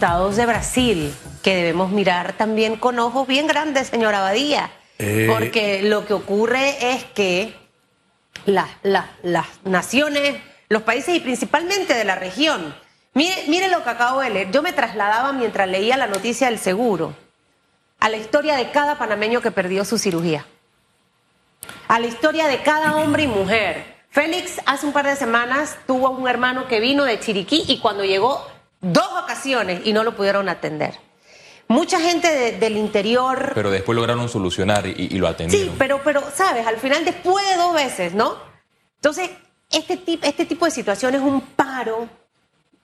resultados 0.00 0.36
de 0.36 0.46
Brasil, 0.46 1.14
que 1.42 1.54
debemos 1.54 1.90
mirar 1.90 2.32
también 2.32 2.76
con 2.76 2.98
ojos 2.98 3.28
bien 3.28 3.46
grandes, 3.46 3.88
señora 3.88 4.20
Abadía. 4.20 4.70
Eh. 4.98 5.26
Porque 5.30 5.82
lo 5.82 6.06
que 6.06 6.14
ocurre 6.14 6.94
es 6.94 7.04
que 7.04 7.54
las, 8.46 8.70
las, 8.82 9.04
las 9.22 9.46
naciones, 9.64 10.40
los 10.70 10.84
países 10.84 11.14
y 11.14 11.20
principalmente 11.20 11.92
de 11.92 12.04
la 12.04 12.14
región, 12.14 12.74
mire, 13.12 13.44
mire 13.48 13.68
lo 13.68 13.84
que 13.84 13.90
acabo 13.90 14.20
de 14.20 14.30
leer. 14.30 14.50
Yo 14.50 14.62
me 14.62 14.72
trasladaba 14.72 15.34
mientras 15.34 15.68
leía 15.68 15.98
la 15.98 16.06
noticia 16.06 16.48
del 16.48 16.58
seguro 16.58 17.14
a 17.98 18.08
la 18.08 18.16
historia 18.16 18.56
de 18.56 18.70
cada 18.70 18.96
panameño 18.96 19.42
que 19.42 19.50
perdió 19.50 19.84
su 19.84 19.98
cirugía, 19.98 20.46
a 21.88 22.00
la 22.00 22.06
historia 22.06 22.48
de 22.48 22.62
cada 22.62 22.96
hombre 22.96 23.24
y 23.24 23.26
mujer. 23.26 24.00
Félix 24.08 24.62
hace 24.64 24.86
un 24.86 24.94
par 24.94 25.04
de 25.04 25.16
semanas 25.16 25.76
tuvo 25.86 26.08
un 26.08 26.26
hermano 26.26 26.68
que 26.68 26.80
vino 26.80 27.04
de 27.04 27.20
Chiriquí 27.20 27.64
y 27.68 27.80
cuando 27.80 28.02
llegó 28.02 28.46
dos 28.80 29.08
ocasiones 29.22 29.82
y 29.84 29.92
no 29.92 30.04
lo 30.04 30.16
pudieron 30.16 30.48
atender. 30.48 30.94
Mucha 31.68 32.00
gente 32.00 32.28
de- 32.34 32.52
del 32.58 32.76
interior 32.76 33.52
Pero 33.54 33.70
después 33.70 33.94
lograron 33.94 34.28
solucionar 34.28 34.86
y, 34.86 34.94
y 35.12 35.18
lo 35.18 35.28
atendieron. 35.28 35.68
Sí, 35.70 35.76
pero, 35.78 36.00
pero, 36.02 36.22
¿sabes? 36.34 36.66
Al 36.66 36.76
final, 36.78 37.04
después 37.04 37.48
de 37.48 37.56
dos 37.56 37.72
veces, 37.74 38.12
¿no? 38.14 38.36
Entonces, 38.96 39.30
este, 39.70 39.96
tip- 39.96 40.24
este 40.24 40.46
tipo 40.46 40.64
de 40.64 40.70
situación 40.72 41.14
es 41.14 41.20
un 41.20 41.40
paro. 41.40 42.08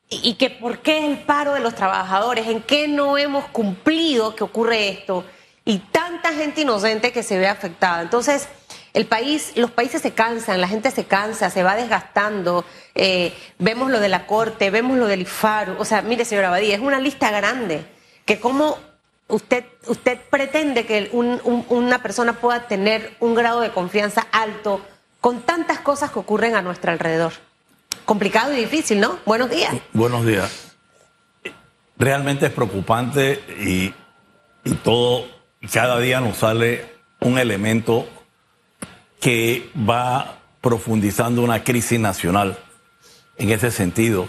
¿Y, 0.08 0.30
y 0.30 0.34
que 0.34 0.50
por 0.50 0.78
qué 0.78 0.98
es 0.98 1.04
el 1.04 1.18
paro 1.24 1.54
de 1.54 1.60
los 1.60 1.74
trabajadores? 1.74 2.46
¿En 2.46 2.62
qué 2.62 2.86
no 2.86 3.18
hemos 3.18 3.46
cumplido 3.46 4.36
que 4.36 4.44
ocurre 4.44 4.88
esto? 4.88 5.24
Y 5.64 5.78
tanta 5.78 6.32
gente 6.32 6.60
inocente 6.60 7.10
que 7.12 7.24
se 7.24 7.36
ve 7.38 7.48
afectada. 7.48 8.02
Entonces, 8.02 8.48
el 8.96 9.06
país, 9.06 9.52
los 9.56 9.70
países 9.70 10.00
se 10.02 10.12
cansan, 10.14 10.60
la 10.60 10.68
gente 10.68 10.90
se 10.90 11.04
cansa, 11.04 11.50
se 11.50 11.62
va 11.62 11.76
desgastando. 11.76 12.64
eh, 12.98 13.34
vemos 13.58 13.90
lo 13.90 14.00
de 14.00 14.08
la 14.08 14.26
corte, 14.26 14.70
vemos 14.70 14.96
lo 14.96 15.06
del 15.06 15.20
IFARU. 15.20 15.74
O 15.78 15.84
sea, 15.84 16.00
mire, 16.00 16.24
señora 16.24 16.48
Badía, 16.48 16.74
es 16.74 16.80
una 16.80 16.98
lista 16.98 17.30
grande. 17.30 17.84
Que 18.24 18.40
cómo 18.40 18.78
usted, 19.28 19.64
usted 19.86 20.18
pretende 20.30 20.86
que 20.86 21.10
un- 21.12 21.38
un- 21.44 21.66
una 21.68 22.02
persona 22.02 22.32
pueda 22.40 22.66
tener 22.68 23.14
un 23.20 23.34
grado 23.34 23.60
de 23.60 23.70
confianza 23.70 24.26
alto 24.32 24.80
con 25.20 25.42
tantas 25.42 25.78
cosas 25.80 26.10
que 26.10 26.18
ocurren 26.20 26.56
a 26.56 26.62
nuestro 26.62 26.90
alrededor. 26.90 27.32
Complicado 28.06 28.54
y 28.54 28.56
difícil, 28.56 28.98
¿no? 28.98 29.18
Buenos 29.26 29.50
días. 29.50 29.74
Buenos 29.92 30.24
días. 30.24 30.72
Realmente 31.98 32.46
es 32.46 32.52
preocupante 32.52 33.42
y, 33.60 33.94
y 34.64 34.74
todo, 34.82 35.26
cada 35.72 35.98
día 35.98 36.20
nos 36.20 36.38
sale 36.38 36.84
un 37.20 37.38
elemento 37.38 38.08
que 39.20 39.70
va 39.76 40.38
profundizando 40.60 41.42
una 41.42 41.64
crisis 41.64 41.98
nacional 41.98 42.58
en 43.38 43.50
ese 43.50 43.70
sentido, 43.70 44.28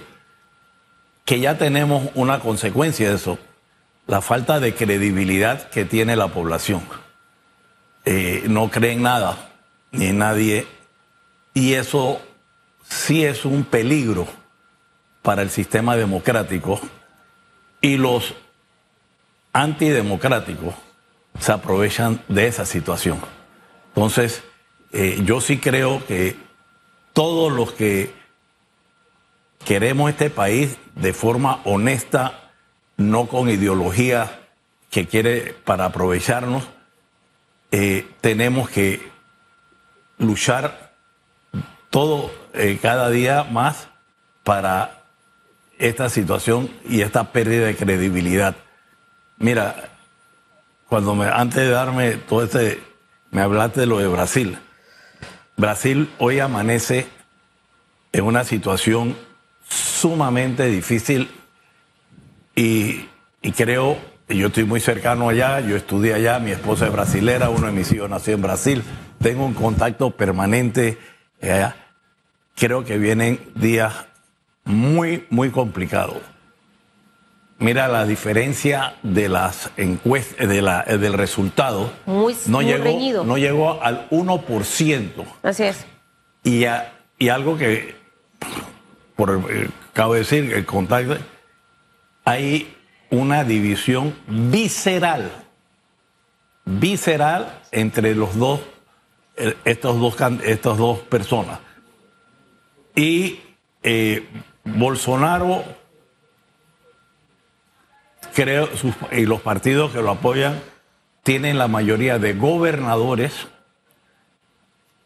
que 1.25 1.39
ya 1.39 1.57
tenemos 1.57 2.09
una 2.15 2.39
consecuencia 2.39 3.09
de 3.09 3.15
eso, 3.15 3.37
la 4.05 4.21
falta 4.21 4.59
de 4.59 4.73
credibilidad 4.73 5.69
que 5.69 5.85
tiene 5.85 6.15
la 6.15 6.29
población. 6.29 6.81
Eh, 8.05 8.45
no 8.47 8.69
creen 8.69 9.01
nada, 9.01 9.49
ni 9.91 10.07
en 10.07 10.19
nadie, 10.19 10.67
y 11.53 11.73
eso 11.73 12.21
sí 12.87 13.25
es 13.25 13.43
un 13.43 13.63
peligro 13.63 14.27
para 15.21 15.41
el 15.41 15.49
sistema 15.49 15.97
democrático 15.97 16.79
y 17.81 17.97
los 17.97 18.33
antidemocráticos 19.51 20.75
se 21.39 21.51
aprovechan 21.51 22.21
de 22.27 22.47
esa 22.47 22.65
situación. 22.65 23.19
Entonces, 23.89 24.43
eh, 24.91 25.21
yo 25.23 25.41
sí 25.41 25.57
creo 25.57 26.05
que 26.05 26.35
todos 27.13 27.51
los 27.51 27.73
que 27.73 28.13
queremos 29.65 30.09
este 30.09 30.29
país 30.29 30.77
de 30.95 31.13
forma 31.13 31.61
honesta, 31.65 32.51
no 32.95 33.27
con 33.27 33.49
ideología 33.49 34.39
que 34.89 35.07
quiere 35.07 35.53
para 35.65 35.85
aprovecharnos, 35.85 36.67
eh, 37.71 38.07
tenemos 38.21 38.69
que 38.69 39.11
luchar 40.17 40.93
todo 41.89 42.31
eh, 42.53 42.79
cada 42.81 43.09
día 43.09 43.43
más 43.43 43.89
para 44.43 45.03
esta 45.77 46.09
situación 46.09 46.69
y 46.87 47.01
esta 47.01 47.31
pérdida 47.31 47.67
de 47.67 47.75
credibilidad. 47.75 48.55
Mira, 49.37 49.89
cuando 50.87 51.13
me, 51.13 51.27
antes 51.27 51.57
de 51.57 51.69
darme 51.69 52.11
todo 52.13 52.43
este, 52.43 52.81
me 53.31 53.41
hablaste 53.41 53.81
de 53.81 53.85
lo 53.85 53.99
de 53.99 54.07
Brasil. 54.07 54.57
Brasil 55.57 56.07
hoy 56.19 56.39
amanece 56.39 57.07
en 58.11 58.25
una 58.25 58.43
situación 58.43 59.17
sumamente 59.67 60.67
difícil 60.67 61.31
y, 62.55 63.07
y 63.41 63.51
creo, 63.53 63.97
yo 64.29 64.47
estoy 64.47 64.65
muy 64.65 64.79
cercano 64.79 65.29
allá, 65.29 65.59
yo 65.61 65.75
estudié 65.75 66.13
allá, 66.13 66.37
mi 66.37 66.51
esposa 66.51 66.85
es 66.85 66.93
brasilera, 66.93 67.49
uno 67.49 67.65
de 67.65 67.73
mis 67.73 67.91
hijos 67.91 68.07
nació 68.07 68.35
en 68.35 68.43
Brasil, 68.43 68.83
tengo 69.19 69.45
un 69.45 69.55
contacto 69.55 70.11
permanente 70.11 70.99
allá. 71.41 71.75
Creo 72.55 72.85
que 72.85 72.99
vienen 72.99 73.39
días 73.55 74.05
muy, 74.63 75.25
muy 75.31 75.49
complicados. 75.49 76.21
Mira 77.59 77.87
la 77.87 78.05
diferencia 78.05 78.95
de 79.01 79.29
las 79.29 79.71
encuestas, 79.77 80.47
de 80.47 80.61
la, 80.61 80.83
del 80.83 81.13
resultado. 81.13 81.91
Muy- 82.05 82.35
no 82.45 82.57
muy 82.57 82.65
llegó, 82.65 82.83
reñido. 82.83 83.23
no 83.23 83.37
llegó 83.37 83.81
al 83.81 84.07
1%. 84.11 85.25
Así 85.41 85.63
es. 85.63 85.85
Y, 86.43 86.65
a- 86.65 86.93
y 87.17 87.29
algo 87.29 87.57
que, 87.57 87.95
por 89.15 89.41
eh, 89.49 89.69
acabo 89.89 90.13
de 90.13 90.19
decir, 90.19 90.53
el 90.53 90.65
contacto, 90.67 91.17
hay 92.25 92.75
una 93.09 93.43
división 93.43 94.13
visceral, 94.27 95.31
visceral 96.65 97.59
entre 97.71 98.13
los 98.13 98.35
dos, 98.37 98.59
eh, 99.35 99.55
estos 99.65 99.99
dos, 99.99 100.15
estas 100.43 100.77
dos 100.77 100.99
personas. 100.99 101.59
Y 102.95 103.39
eh, 103.83 104.27
Bolsonaro, 104.63 105.63
creo, 108.37 108.67
sus- 108.77 108.93
y 109.11 109.25
los 109.25 109.41
partidos 109.41 109.91
que 109.91 109.99
lo 109.99 110.11
apoyan, 110.11 110.61
tienen 111.23 111.57
la 111.57 111.67
mayoría 111.67 112.19
de 112.19 112.33
gobernadores 112.35 113.47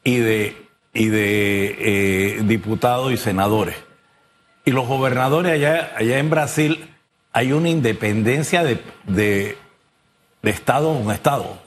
y 0.03 0.17
de, 0.17 0.67
y 0.93 1.07
de 1.07 1.75
eh, 1.79 2.41
diputados 2.43 3.13
y 3.13 3.17
senadores. 3.17 3.77
Y 4.65 4.71
los 4.71 4.85
gobernadores 4.85 5.53
allá, 5.53 5.93
allá 5.95 6.19
en 6.19 6.29
Brasil 6.29 6.89
hay 7.31 7.53
una 7.53 7.69
independencia 7.69 8.63
de, 8.65 8.83
de, 9.05 9.57
Estado 10.43 10.89
a 10.89 10.93
un 10.93 11.09
Estado. 11.11 11.57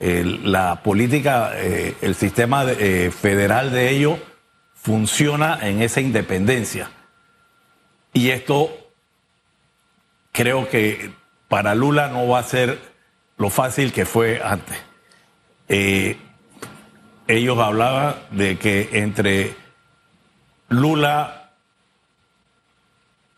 La 0.00 0.82
política, 0.82 1.52
eh, 1.54 1.94
el 2.02 2.16
sistema 2.16 2.64
eh, 2.66 3.12
federal 3.12 3.70
de 3.70 3.90
ellos 3.90 4.18
funciona 4.74 5.60
en 5.62 5.80
esa 5.80 6.00
independencia. 6.00 6.90
Y 8.12 8.30
esto 8.30 8.83
creo 10.34 10.68
que 10.68 11.12
para 11.48 11.74
Lula 11.76 12.08
no 12.08 12.26
va 12.26 12.40
a 12.40 12.42
ser 12.42 12.78
lo 13.38 13.50
fácil 13.50 13.92
que 13.92 14.04
fue 14.04 14.42
antes. 14.44 14.76
Eh, 15.68 16.18
ellos 17.28 17.56
hablaban 17.58 18.16
de 18.32 18.58
que 18.58 18.90
entre 18.92 19.54
Lula, 20.68 21.52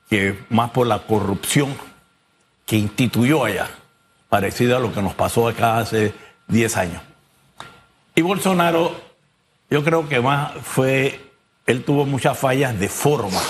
que 0.09 0.39
más 0.49 0.71
por 0.71 0.87
la 0.87 1.01
corrupción 1.01 1.77
que 2.65 2.77
instituyó 2.77 3.45
allá, 3.45 3.69
parecido 4.31 4.79
a 4.79 4.81
lo 4.81 4.93
que 4.93 5.03
nos 5.03 5.15
pasó 5.15 5.49
acá 5.49 5.79
hace 5.79 6.15
10 6.49 6.77
años. 6.79 7.03
Y 8.15 8.23
Bolsonaro, 8.23 8.99
yo 9.69 9.85
creo 9.85 10.09
que 10.09 10.21
más 10.21 10.53
fue, 10.63 11.21
él 11.67 11.85
tuvo 11.85 12.07
muchas 12.07 12.39
fallas 12.39 12.79
de 12.81 12.89
forma, 12.89 13.43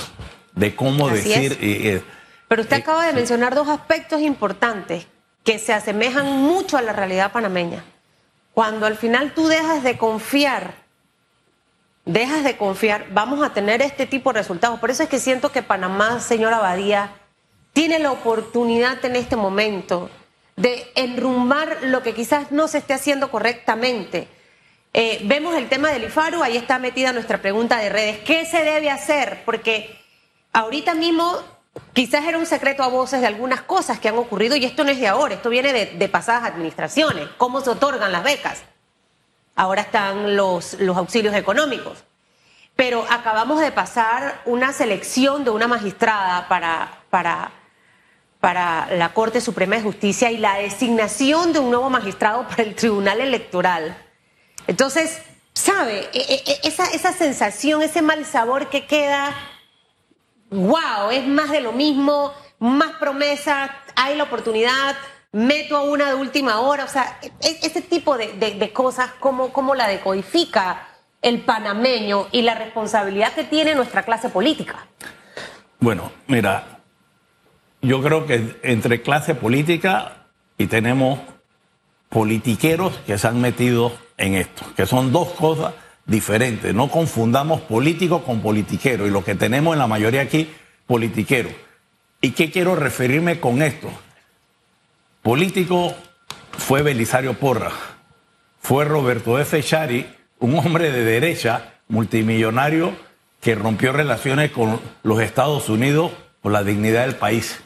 de 0.53 0.75
cómo 0.75 1.09
Así 1.09 1.28
decir. 1.28 2.05
Pero 2.49 2.62
usted 2.62 2.79
acaba 2.79 3.07
de 3.07 3.12
mencionar 3.12 3.55
dos 3.55 3.69
aspectos 3.69 4.21
importantes 4.21 5.07
que 5.45 5.59
se 5.59 5.72
asemejan 5.72 6.27
mucho 6.27 6.77
a 6.77 6.83
la 6.83 6.93
realidad 6.93 7.33
panameña. 7.33 7.84
Cuando 8.54 8.87
al 8.87 8.97
final 8.97 9.33
tú 9.34 9.48
dejas 9.48 9.83
de 9.83 9.98
confiar, 9.98 10.75
dejas 12.04 12.45
de 12.45 12.57
confiar, 12.57 13.07
vamos 13.10 13.45
a 13.45 13.53
tener 13.53 13.83
este 13.83 14.07
tipo 14.07 14.33
de 14.33 14.41
resultados. 14.41 14.81
Por 14.81 14.91
eso 14.91 15.03
es 15.03 15.09
que 15.09 15.19
siento 15.19 15.53
que 15.53 15.63
Panamá, 15.63 16.21
señora 16.21 16.57
Abadía, 16.57 17.13
tiene 17.72 17.98
la 17.98 18.13
oportunidad 18.13 19.04
en 19.04 19.16
este 19.16 19.37
momento 19.37 20.09
de 20.57 20.91
enrumbar 20.95 21.78
lo 21.83 22.03
que 22.03 22.15
quizás 22.15 22.51
no 22.51 22.69
se 22.69 22.78
esté 22.78 22.95
haciendo 22.95 23.31
correctamente. 23.31 24.28
Eh, 24.95 25.21
vemos 25.25 25.54
el 25.54 25.69
tema 25.69 25.91
del 25.91 26.04
IFARU, 26.04 26.42
ahí 26.42 26.57
está 26.57 26.78
metida 26.78 27.13
nuestra 27.13 27.42
pregunta 27.42 27.78
de 27.78 27.91
redes. 27.91 28.19
¿Qué 28.21 28.47
se 28.47 28.65
debe 28.65 28.91
hacer? 28.91 29.42
Porque 29.45 30.01
ahorita 30.54 30.95
mismo 30.95 31.39
quizás 31.93 32.25
era 32.25 32.39
un 32.39 32.47
secreto 32.47 32.83
a 32.83 32.89
voces 32.89 33.21
de 33.21 33.27
algunas 33.27 33.63
cosas 33.63 33.99
que 33.99 34.09
han 34.09 34.19
ocurrido 34.19 34.57
y 34.57 34.65
esto 34.65 34.84
no 34.84 34.91
es 34.91 35.01
de 35.01 35.09
ahora, 35.09 35.34
esto 35.34 35.51
viene 35.51 35.73
de, 35.73 36.09
pasadas 36.09 36.45
administraciones, 36.45 37.28
cómo 37.37 37.61
se 37.61 37.71
otorgan 37.71 38.13
las 38.13 38.23
becas. 38.23 38.63
Ahora 39.55 39.83
están 39.83 40.37
los, 40.37 40.75
los 40.75 40.97
auxilios 40.97 41.34
económicos. 41.34 42.05
Pero 42.75 43.07
acabamos 43.09 43.61
de 43.61 43.73
pasar 43.73 44.43
una 44.45 44.75
selección 44.75 45.45
de 45.45 45.51
una 45.51 45.67
magistrada 45.67 46.47
para, 46.47 47.01
para, 47.09 47.51
para 48.39 48.95
la 48.95 49.15
Corte 49.15 49.41
Suprema 49.41 49.77
de 49.77 49.83
Justicia 49.83 50.31
y 50.31 50.37
la 50.37 50.57
designación 50.57 51.55
de 51.55 51.59
un 51.59 51.71
nuevo 51.71 51.89
magistrado 51.89 52.47
para 52.47 52.63
el 52.65 52.75
Tribunal 52.75 53.23
Electoral. 53.23 53.97
Entonces, 54.67 55.23
¿sabe? 55.55 56.11
E, 56.13 56.19
e, 56.19 56.43
e, 56.53 56.61
esa, 56.65 56.84
esa 56.91 57.15
sensación, 57.15 57.81
ese 57.81 58.03
mal 58.03 58.27
sabor 58.27 58.69
que 58.69 58.87
queda, 58.87 59.34
wow, 60.51 61.10
es 61.10 61.27
más 61.27 61.51
de 61.51 61.60
lo 61.60 61.72
mismo, 61.72 62.33
más 62.59 62.93
promesa, 62.98 63.71
hay 63.95 64.16
la 64.16 64.25
oportunidad, 64.25 64.97
meto 65.33 65.77
a 65.77 65.83
una 65.83 66.09
de 66.09 66.15
última 66.15 66.60
hora, 66.60 66.84
o 66.84 66.89
sea, 66.89 67.19
ese 67.41 67.83
tipo 67.83 68.16
de, 68.16 68.72
cosas, 68.72 69.10
¿cómo, 69.21 69.53
¿cómo 69.53 69.75
la 69.75 69.89
decodifica 69.89 70.89
el 71.22 71.43
panameño 71.43 72.28
y 72.33 72.43
la 72.43 72.54
responsabilidad 72.54 73.33
que 73.33 73.45
tiene 73.45 73.75
nuestra 73.75 74.03
clase 74.03 74.28
política? 74.28 74.87
Bueno, 75.81 76.10
mira, 76.27 76.81
yo 77.83 78.03
creo 78.03 78.27
que 78.27 78.59
entre 78.63 79.03
clase 79.03 79.34
política 79.34 80.27
y 80.57 80.66
tenemos 80.66 81.19
politiqueros 82.09 82.97
que 83.07 83.19
se 83.19 83.28
han 83.28 83.41
metido 83.41 83.92
en 84.16 84.34
esto, 84.34 84.65
que 84.75 84.87
son 84.87 85.13
dos 85.13 85.28
cosas 85.33 85.75
diferentes. 86.06 86.74
No 86.74 86.88
confundamos 86.88 87.60
político 87.62 88.22
con 88.22 88.41
politiquero 88.41 89.06
y 89.06 89.10
lo 89.10 89.24
que 89.24 89.34
tenemos 89.34 89.74
en 89.74 89.80
la 89.80 89.86
mayoría 89.86 90.22
aquí, 90.22 90.50
politiquero. 90.86 91.50
¿Y 92.20 92.30
qué 92.30 92.50
quiero 92.50 92.76
referirme 92.76 93.41
con 93.41 93.62
esto? 93.62 93.91
Político 95.22 95.94
fue 96.53 96.82
Belisario 96.82 97.34
Porra, 97.34 97.72
fue 98.60 98.84
Roberto 98.84 99.38
F. 99.38 99.62
Chari, 99.62 100.06
un 100.38 100.56
hombre 100.58 100.91
de 100.92 101.04
derecha, 101.04 101.74
multimillonario, 101.88 102.94
que 103.41 103.54
rompió 103.54 103.92
relaciones 103.92 104.50
con 104.50 104.80
los 105.03 105.20
Estados 105.20 105.68
Unidos 105.68 106.12
por 106.41 106.53
la 106.53 106.64
dignidad 106.64 107.03
del 107.06 107.16
país. 107.16 107.60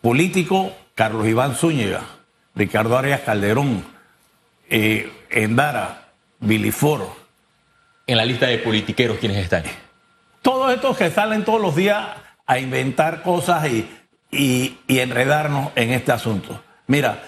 Político, 0.00 0.72
Carlos 0.94 1.26
Iván 1.26 1.54
Zúñiga, 1.54 2.02
Ricardo 2.54 2.98
Arias 2.98 3.22
Calderón, 3.22 3.84
eh, 4.68 5.10
Endara, 5.30 6.01
Viliforo. 6.42 7.16
En 8.06 8.16
la 8.18 8.24
lista 8.24 8.46
de 8.46 8.58
politiqueros, 8.58 9.18
¿quiénes 9.18 9.38
están? 9.38 9.62
Todos 10.42 10.74
estos 10.74 10.96
que 10.96 11.10
salen 11.10 11.44
todos 11.44 11.60
los 11.60 11.74
días 11.74 12.08
a 12.46 12.58
inventar 12.58 13.22
cosas 13.22 13.66
y, 13.68 13.88
y 14.30 14.98
enredarnos 14.98 15.70
en 15.76 15.92
este 15.92 16.12
asunto. 16.12 16.62
Mira, 16.86 17.22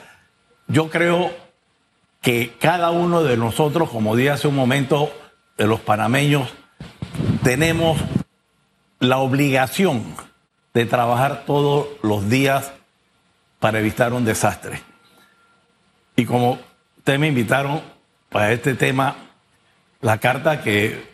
yo 0.67 0.91
creo 0.91 1.31
que 2.21 2.55
cada 2.61 2.91
uno 2.91 3.23
de 3.23 3.37
nosotros, 3.37 3.89
como 3.91 4.17
dije 4.17 4.31
hace 4.31 4.49
un 4.49 4.57
momento, 4.57 5.13
de 5.57 5.67
los 5.67 5.81
panameños, 5.81 6.53
tenemos 7.43 7.99
la 8.99 9.19
obligación 9.19 10.03
de 10.73 10.87
trabajar 10.87 11.45
todos 11.47 11.87
los 12.03 12.29
días 12.29 12.73
para 13.61 13.79
evitar 13.79 14.13
un 14.13 14.25
desastre. 14.25 14.83
Y 16.17 16.25
como 16.25 16.59
ustedes 16.99 17.21
me 17.21 17.29
invitaron 17.29 17.81
para 18.35 18.51
este 18.51 18.75
tema, 18.75 19.15
la 20.01 20.19
carta 20.19 20.61
que 20.61 21.05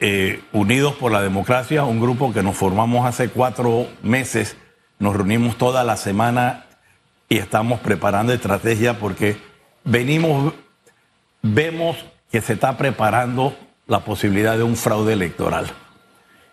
eh, 0.00 0.42
Unidos 0.52 0.92
por 0.96 1.12
la 1.12 1.22
Democracia, 1.22 1.84
un 1.84 1.98
grupo 1.98 2.30
que 2.34 2.42
nos 2.42 2.58
formamos 2.58 3.06
hace 3.06 3.30
cuatro 3.30 3.88
meses, 4.02 4.54
nos 4.98 5.16
reunimos 5.16 5.56
toda 5.56 5.82
la 5.82 5.96
semana 5.96 6.66
y 7.30 7.38
estamos 7.38 7.80
preparando 7.80 8.34
estrategia 8.34 8.98
porque 8.98 9.38
venimos, 9.84 10.52
vemos 11.40 11.96
que 12.30 12.42
se 12.42 12.52
está 12.52 12.76
preparando 12.76 13.56
la 13.86 14.00
posibilidad 14.00 14.58
de 14.58 14.62
un 14.62 14.76
fraude 14.76 15.14
electoral. 15.14 15.68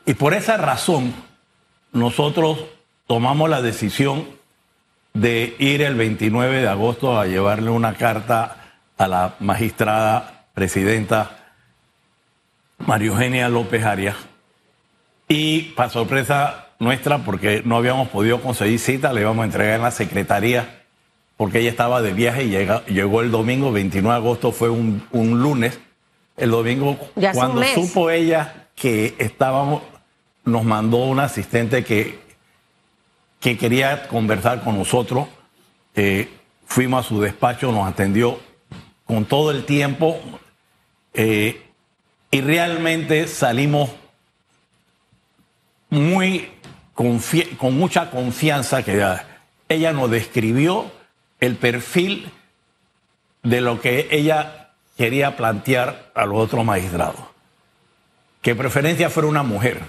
Y 0.05 0.13
por 0.13 0.33
esa 0.33 0.55
razón, 0.55 1.13
nosotros 1.91 2.63
tomamos 3.05 3.49
la 3.49 3.61
decisión 3.61 4.29
de 5.13 5.57
ir 5.59 5.81
el 5.81 5.95
29 5.95 6.61
de 6.61 6.69
agosto 6.69 7.19
a 7.19 7.25
llevarle 7.25 7.69
una 7.69 7.95
carta 7.95 8.56
a 8.97 9.07
la 9.07 9.35
magistrada 9.39 10.45
presidenta 10.53 11.53
María 12.79 13.07
Eugenia 13.07 13.49
López 13.49 13.83
Arias. 13.83 14.15
Y 15.27 15.73
para 15.75 15.89
sorpresa 15.89 16.67
nuestra, 16.79 17.19
porque 17.19 17.61
no 17.65 17.77
habíamos 17.77 18.09
podido 18.09 18.41
conseguir 18.41 18.79
cita, 18.79 19.13
le 19.13 19.21
íbamos 19.21 19.43
a 19.43 19.45
entregar 19.45 19.75
en 19.75 19.81
la 19.83 19.91
secretaría, 19.91 20.83
porque 21.35 21.59
ella 21.59 21.69
estaba 21.69 22.01
de 22.01 22.13
viaje 22.13 22.45
y 22.45 22.93
llegó, 22.93 23.21
el 23.21 23.31
domingo, 23.31 23.71
29 23.71 24.13
de 24.13 24.17
agosto, 24.17 24.51
fue 24.51 24.69
un, 24.69 25.01
lunes. 25.11 25.79
El 26.35 26.51
domingo, 26.51 26.97
cuando 27.33 27.63
supo 27.63 28.09
ella 28.09 28.67
que 28.75 29.15
estábamos, 29.17 29.81
nos 30.45 30.63
mandó 30.63 30.97
un 30.97 31.19
asistente 31.19 31.83
que 31.83 32.27
que 33.39 33.57
quería 33.57 34.07
conversar 34.07 34.63
con 34.63 34.77
nosotros. 34.77 35.27
Eh, 35.95 36.29
fuimos 36.65 37.05
a 37.05 37.07
su 37.07 37.21
despacho, 37.21 37.71
nos 37.71 37.87
atendió 37.87 38.39
con 39.07 39.25
todo 39.25 39.51
el 39.51 39.65
tiempo 39.65 40.19
eh, 41.13 41.65
y 42.29 42.41
realmente 42.41 43.27
salimos 43.27 43.89
muy 45.89 46.51
con 46.93 47.77
mucha 47.77 48.09
confianza 48.09 48.83
que 48.83 49.03
ella 49.69 49.93
nos 49.93 50.09
describió 50.09 50.91
el 51.39 51.55
perfil 51.55 52.31
de 53.43 53.61
lo 53.61 53.79
que 53.79 54.07
ella 54.11 54.71
quería 54.97 55.37
plantear 55.37 56.11
a 56.15 56.25
los 56.25 56.37
otros 56.39 56.65
magistrados. 56.65 57.21
Que 58.41 58.55
preferencia 58.55 59.09
fuera 59.09 59.29
una 59.29 59.43
mujer 59.43 59.81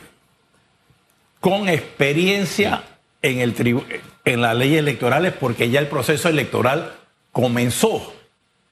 con 1.40 1.68
experiencia 1.68 2.84
en, 3.22 3.40
el 3.40 3.82
en 4.24 4.40
las 4.40 4.54
leyes 4.54 4.78
electorales 4.78 5.32
porque 5.32 5.70
ya 5.70 5.80
el 5.80 5.88
proceso 5.88 6.28
electoral 6.28 6.94
comenzó. 7.32 8.17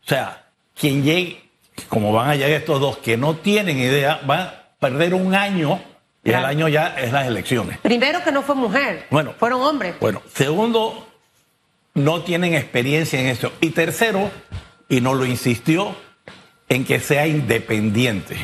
O 0.06 0.08
sea, 0.08 0.46
quien 0.78 1.02
llegue, 1.02 1.42
como 1.88 2.12
van 2.12 2.30
a 2.30 2.34
llegar 2.36 2.52
estos 2.52 2.80
dos 2.80 2.98
que 2.98 3.16
no 3.16 3.36
tienen 3.36 3.78
idea, 3.78 4.20
van 4.24 4.40
a 4.40 4.54
perder 4.78 5.14
un 5.14 5.34
año 5.34 5.80
y 6.22 6.30
el 6.30 6.44
año 6.44 6.68
ya 6.68 6.94
es 6.98 7.12
las 7.12 7.26
elecciones. 7.26 7.78
Primero 7.78 8.22
que 8.22 8.32
no 8.32 8.42
fue 8.42 8.54
mujer, 8.54 9.06
bueno, 9.10 9.34
fueron 9.38 9.62
hombres. 9.62 9.94
Bueno, 10.00 10.22
segundo, 10.32 11.06
no 11.94 12.22
tienen 12.22 12.54
experiencia 12.54 13.20
en 13.20 13.26
eso. 13.26 13.52
Y 13.60 13.70
tercero, 13.70 14.30
y 14.88 15.00
nos 15.00 15.16
lo 15.16 15.26
insistió, 15.26 15.94
en 16.68 16.84
que 16.84 17.00
sea 17.00 17.26
independiente. 17.26 18.36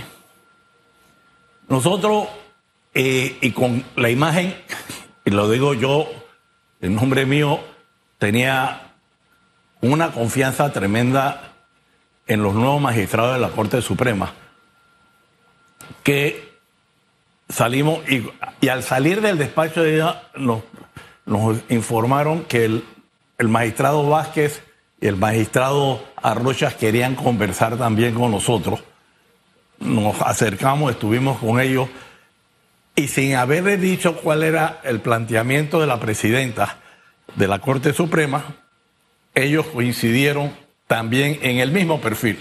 Nosotros, 1.68 2.28
eh, 2.94 3.38
y 3.40 3.50
con 3.52 3.84
la 3.96 4.10
imagen 4.10 4.54
y 5.24 5.30
lo 5.30 5.48
digo 5.48 5.74
yo, 5.74 6.08
en 6.80 6.96
nombre 6.96 7.26
mío, 7.26 7.60
tenía 8.18 8.92
una 9.80 10.10
confianza 10.10 10.72
tremenda 10.72 11.51
en 12.26 12.42
los 12.42 12.54
nuevos 12.54 12.80
magistrados 12.80 13.34
de 13.34 13.40
la 13.40 13.50
Corte 13.50 13.82
Suprema, 13.82 14.32
que 16.02 16.52
salimos 17.48 18.00
y, 18.08 18.68
al 18.68 18.82
salir 18.82 19.20
del 19.20 19.38
despacho 19.38 19.82
de 19.82 19.96
ella 19.96 20.22
nos, 20.36 20.62
informaron 21.68 22.44
que 22.44 22.64
el, 22.64 23.48
magistrado 23.48 24.08
Vázquez 24.08 24.62
y 25.00 25.06
el 25.08 25.16
magistrado 25.16 26.02
Arrochas 26.16 26.74
querían 26.74 27.14
conversar 27.14 27.76
también 27.76 28.14
con 28.14 28.30
nosotros. 28.30 28.82
Nos 29.80 30.20
acercamos, 30.22 30.92
estuvimos 30.92 31.38
con 31.38 31.60
ellos 31.60 31.88
y 32.94 33.08
sin 33.08 33.34
haberle 33.34 33.78
dicho 33.78 34.16
cuál 34.16 34.42
era 34.42 34.80
el 34.84 35.00
planteamiento 35.00 35.80
de 35.80 35.86
la 35.86 35.98
presidenta 35.98 36.78
de 37.34 37.48
la 37.48 37.58
Corte 37.58 37.92
Suprema, 37.92 38.44
ellos 39.34 39.66
coincidieron 39.66 40.52
también 40.92 41.38
en 41.40 41.56
el 41.56 41.70
mismo 41.70 42.02
perfil. 42.02 42.38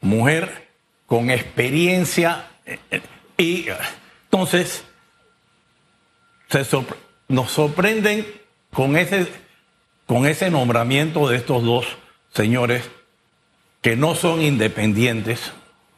Mujer 0.00 0.68
con 1.06 1.28
experiencia 1.28 2.46
eh, 2.64 2.78
eh, 2.92 3.00
y 3.36 3.66
entonces 4.26 4.84
nos 7.26 7.50
sorprenden 7.50 8.24
con 8.72 8.96
ese, 8.96 9.26
con 10.06 10.24
ese 10.24 10.52
nombramiento 10.52 11.28
de 11.28 11.36
estos 11.36 11.64
dos 11.64 11.84
señores 12.32 12.88
que 13.82 13.96
no 13.96 14.14
son 14.14 14.40
independientes, 14.40 15.50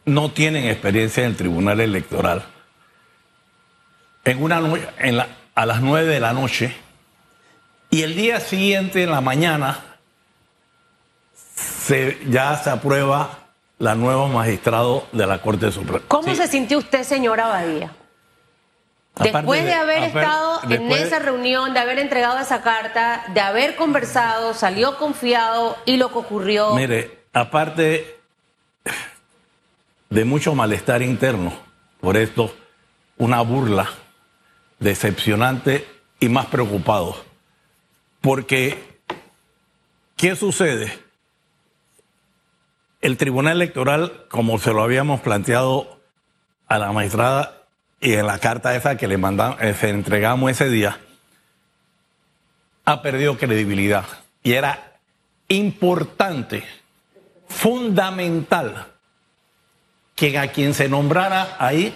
no 0.07 0.31
tienen 0.31 0.65
experiencia 0.65 1.25
en 1.25 1.33
el 1.33 1.37
Tribunal 1.37 1.81
Electoral 1.81 2.47
en 4.25 4.43
una 4.43 4.63
a 5.55 5.67
las 5.67 5.83
nueve 5.83 6.07
de 6.07 6.21
la 6.21 6.33
noche 6.33 6.75
y 7.91 8.01
el 8.01 8.17
día 8.17 8.41
siguiente 8.41 9.03
en 9.03 9.11
la 9.11 9.21
mañana 9.21 9.96
se, 11.87 12.19
ya 12.29 12.57
se 12.57 12.71
aprueba 12.71 13.47
la 13.79 13.95
nueva 13.95 14.27
magistrado 14.27 15.07
de 15.13 15.27
la 15.27 15.41
Corte 15.41 15.71
Suprema. 15.71 16.05
¿Cómo 16.09 16.35
se 16.35 16.49
sintió 16.49 16.79
usted, 16.79 17.05
señora 17.05 17.47
Badía? 17.47 17.93
Después 19.23 19.65
de, 19.65 19.73
haber 19.73 20.03
estado 20.03 20.61
en 20.69 20.93
esa 20.93 21.19
reunión, 21.21 21.73
de 21.73 21.81
haber 21.81 21.99
entregado 21.99 22.39
esa 22.39 22.61
carta, 22.63 23.25
de 23.33 23.41
haber 23.41 23.77
conversado, 23.77 24.53
salió 24.53 24.99
confiado 24.99 25.77
y 25.87 25.97
lo 25.97 26.11
que 26.11 26.19
ocurrió. 26.19 26.75
Mire, 26.75 27.21
aparte 27.33 28.19
de 30.11 30.25
mucho 30.25 30.55
malestar 30.55 31.01
interno 31.01 31.53
por 32.01 32.19
esto, 32.19 32.55
una 33.17 33.41
burla 33.41 33.89
decepcionante 34.81 35.87
y 36.21 36.29
más 36.29 36.47
preocupados. 36.47 37.17
Porque, 38.21 39.01
¿qué 40.17 40.37
sucede? 40.37 41.06
El 43.07 43.19
Tribunal 43.19 43.59
Electoral, 43.59 44.25
como 44.29 44.59
se 44.59 44.73
lo 44.73 44.83
habíamos 44.83 45.21
planteado 45.21 46.01
a 46.67 46.77
la 46.77 46.91
magistrada 46.91 47.63
y 48.01 48.15
en 48.15 48.27
la 48.27 48.41
carta 48.41 48.75
esa 48.75 48.97
que 48.97 49.07
le 49.07 49.17
mandamos, 49.17 49.63
eh, 49.63 49.75
se 49.75 49.91
entregamos 49.91 50.51
ese 50.51 50.69
día, 50.69 50.99
ha 52.85 53.03
perdido 53.03 53.39
credibilidad. 53.39 54.07
Y 54.43 54.55
era 54.55 54.99
importante, 55.47 56.65
fundamental, 57.49 58.89
que 60.17 60.37
a 60.37 60.49
quien 60.49 60.75
se 60.75 60.89
nombrara 60.89 61.55
ahí 61.61 61.95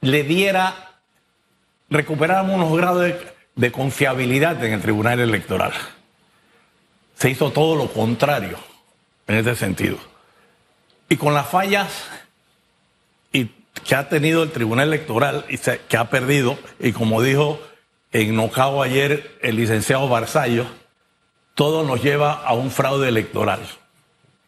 le 0.00 0.22
diera, 0.22 1.00
recuperáramos 1.90 2.54
unos 2.54 2.78
grados 2.78 3.02
de, 3.02 3.34
de 3.56 3.72
confiabilidad 3.72 4.64
en 4.64 4.74
el 4.74 4.80
Tribunal 4.80 5.18
Electoral. 5.18 5.72
Se 7.16 7.30
hizo 7.30 7.50
todo 7.50 7.74
lo 7.74 7.92
contrario 7.92 8.65
en 9.26 9.36
ese 9.36 9.56
sentido. 9.56 9.98
Y 11.08 11.16
con 11.16 11.34
las 11.34 11.46
fallas 11.48 11.88
y 13.32 13.46
que 13.84 13.94
ha 13.94 14.08
tenido 14.08 14.42
el 14.42 14.50
Tribunal 14.52 14.88
Electoral 14.88 15.44
y 15.48 15.56
se- 15.58 15.80
que 15.88 15.96
ha 15.96 16.10
perdido, 16.10 16.58
y 16.80 16.92
como 16.92 17.22
dijo 17.22 17.60
en 18.12 18.34
Nocao 18.36 18.82
ayer 18.82 19.38
el 19.42 19.56
licenciado 19.56 20.08
Barzallo, 20.08 20.66
todo 21.54 21.84
nos 21.84 22.02
lleva 22.02 22.32
a 22.32 22.52
un 22.54 22.70
fraude 22.70 23.08
electoral. 23.08 23.60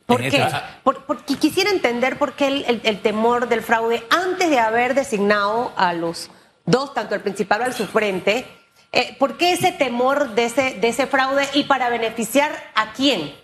¿Por 0.06 0.20
qué? 0.30 0.38
Por- 0.82 1.04
porque 1.04 1.36
quisiera 1.36 1.70
entender 1.70 2.18
por 2.18 2.32
qué 2.32 2.46
el, 2.48 2.64
el- 2.66 2.80
el 2.84 3.00
temor 3.02 3.48
del 3.48 3.62
fraude 3.62 4.02
antes 4.10 4.48
de 4.48 4.58
haber 4.58 4.94
designado 4.94 5.72
a 5.76 5.92
los 5.92 6.30
dos, 6.64 6.94
tanto 6.94 7.14
el 7.14 7.20
principal 7.20 7.62
o 7.62 7.64
el 7.66 7.74
suplente. 7.74 8.46
eh, 8.90 9.14
¿Por 9.18 9.36
qué 9.36 9.52
ese 9.52 9.70
temor 9.72 10.30
de 10.34 10.46
ese, 10.46 10.74
de 10.80 10.88
ese 10.88 11.06
fraude 11.06 11.46
y 11.52 11.64
para 11.64 11.90
beneficiar 11.90 12.50
a 12.74 12.92
quién? 12.94 13.34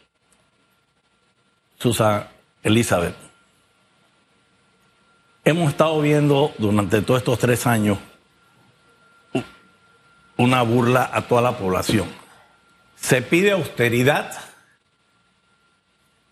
Susan 1.84 2.26
Elizabeth. 2.62 3.14
Hemos 5.44 5.68
estado 5.68 6.00
viendo 6.00 6.54
durante 6.56 7.02
todos 7.02 7.20
estos 7.20 7.38
tres 7.38 7.66
años 7.66 7.98
una 10.38 10.62
burla 10.62 11.10
a 11.12 11.20
toda 11.28 11.42
la 11.42 11.58
población. 11.58 12.08
Se 12.96 13.20
pide 13.20 13.50
austeridad 13.50 14.32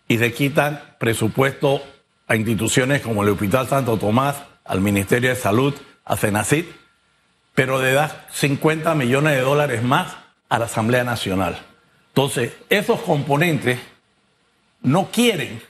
y 0.07 0.17
se 0.17 0.33
quitan 0.33 0.81
presupuesto 0.97 1.83
a 2.25 2.35
instituciones 2.35 3.03
como 3.03 3.21
el 3.21 3.29
Hospital 3.29 3.67
Santo 3.67 3.97
Tomás, 3.97 4.37
al 4.65 4.81
Ministerio 4.81 5.29
de 5.29 5.35
Salud, 5.35 5.75
a 6.03 6.17
Senacid, 6.17 6.65
pero 7.53 7.79
le 7.79 7.93
das 7.93 8.15
50 8.31 8.95
millones 8.95 9.35
de 9.35 9.41
dólares 9.41 9.83
más 9.83 10.15
a 10.49 10.57
la 10.57 10.65
Asamblea 10.65 11.03
Nacional. 11.03 11.63
Entonces, 12.07 12.53
esos 12.69 13.01
componentes 13.01 13.92
no 14.83 15.09
quieren 15.11 15.61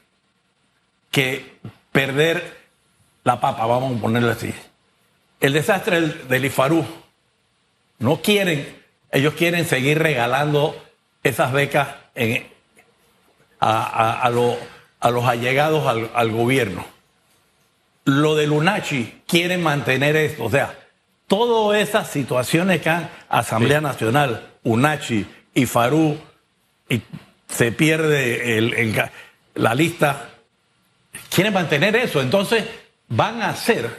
que 1.12 1.58
perder 1.92 2.58
la 3.24 3.40
papa, 3.40 3.66
vamos 3.66 3.98
a 3.98 4.02
ponerlo 4.02 4.32
así. 4.32 4.54
El 5.40 5.54
desastre 5.54 6.02
del, 6.02 6.28
del 6.28 6.46
IFARU, 6.46 6.86
no 8.00 8.22
quieren, 8.22 8.82
ellos 9.12 9.34
quieren 9.36 9.66
seguir 9.66 10.00
regalando 10.00 10.76
esas 11.24 11.52
becas 11.54 11.90
en- 12.16 12.48
a, 13.60 13.84
a- 13.84 14.22
a 14.22 14.30
lo- 14.30 14.58
a 15.00 15.10
los 15.12 15.26
allegados 15.26 15.86
al, 15.88 16.10
al 16.14 16.32
gobierno. 16.32 16.86
Lo 18.06 18.36
del 18.36 18.52
UNACHI 18.52 19.22
quieren 19.28 19.62
mantener 19.64 20.16
esto, 20.18 20.44
o 20.46 20.50
sea, 20.50 20.78
todas 21.28 21.80
esas 21.82 22.10
situaciones 22.10 22.82
que 22.82 22.90
han 22.90 23.10
Asamblea 23.30 23.80
Nacional, 23.82 24.50
UNACHI, 24.64 25.26
IFARU, 25.54 26.18
y 26.90 27.02
se 27.56 27.72
pierde 27.72 28.94
la 29.56 29.76
lista, 29.76 30.30
quieren 31.30 31.54
mantener 31.54 31.96
eso. 31.96 32.22
Entonces 32.22 32.64
van 33.08 33.42
a 33.42 33.50
hacer, 33.50 33.90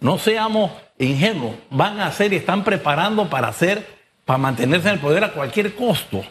no 0.00 0.18
seamos 0.18 0.72
ingenuos, 0.98 1.54
van 1.70 2.00
a 2.00 2.06
hacer 2.06 2.32
y 2.32 2.36
están 2.36 2.64
preparando 2.64 3.28
para 3.28 3.48
hacer, 3.48 3.86
para 4.24 4.38
mantenerse 4.38 4.88
en 4.88 4.94
el 4.94 5.00
poder 5.00 5.24
a 5.24 5.32
cualquier 5.32 5.74
costo. 5.74 6.24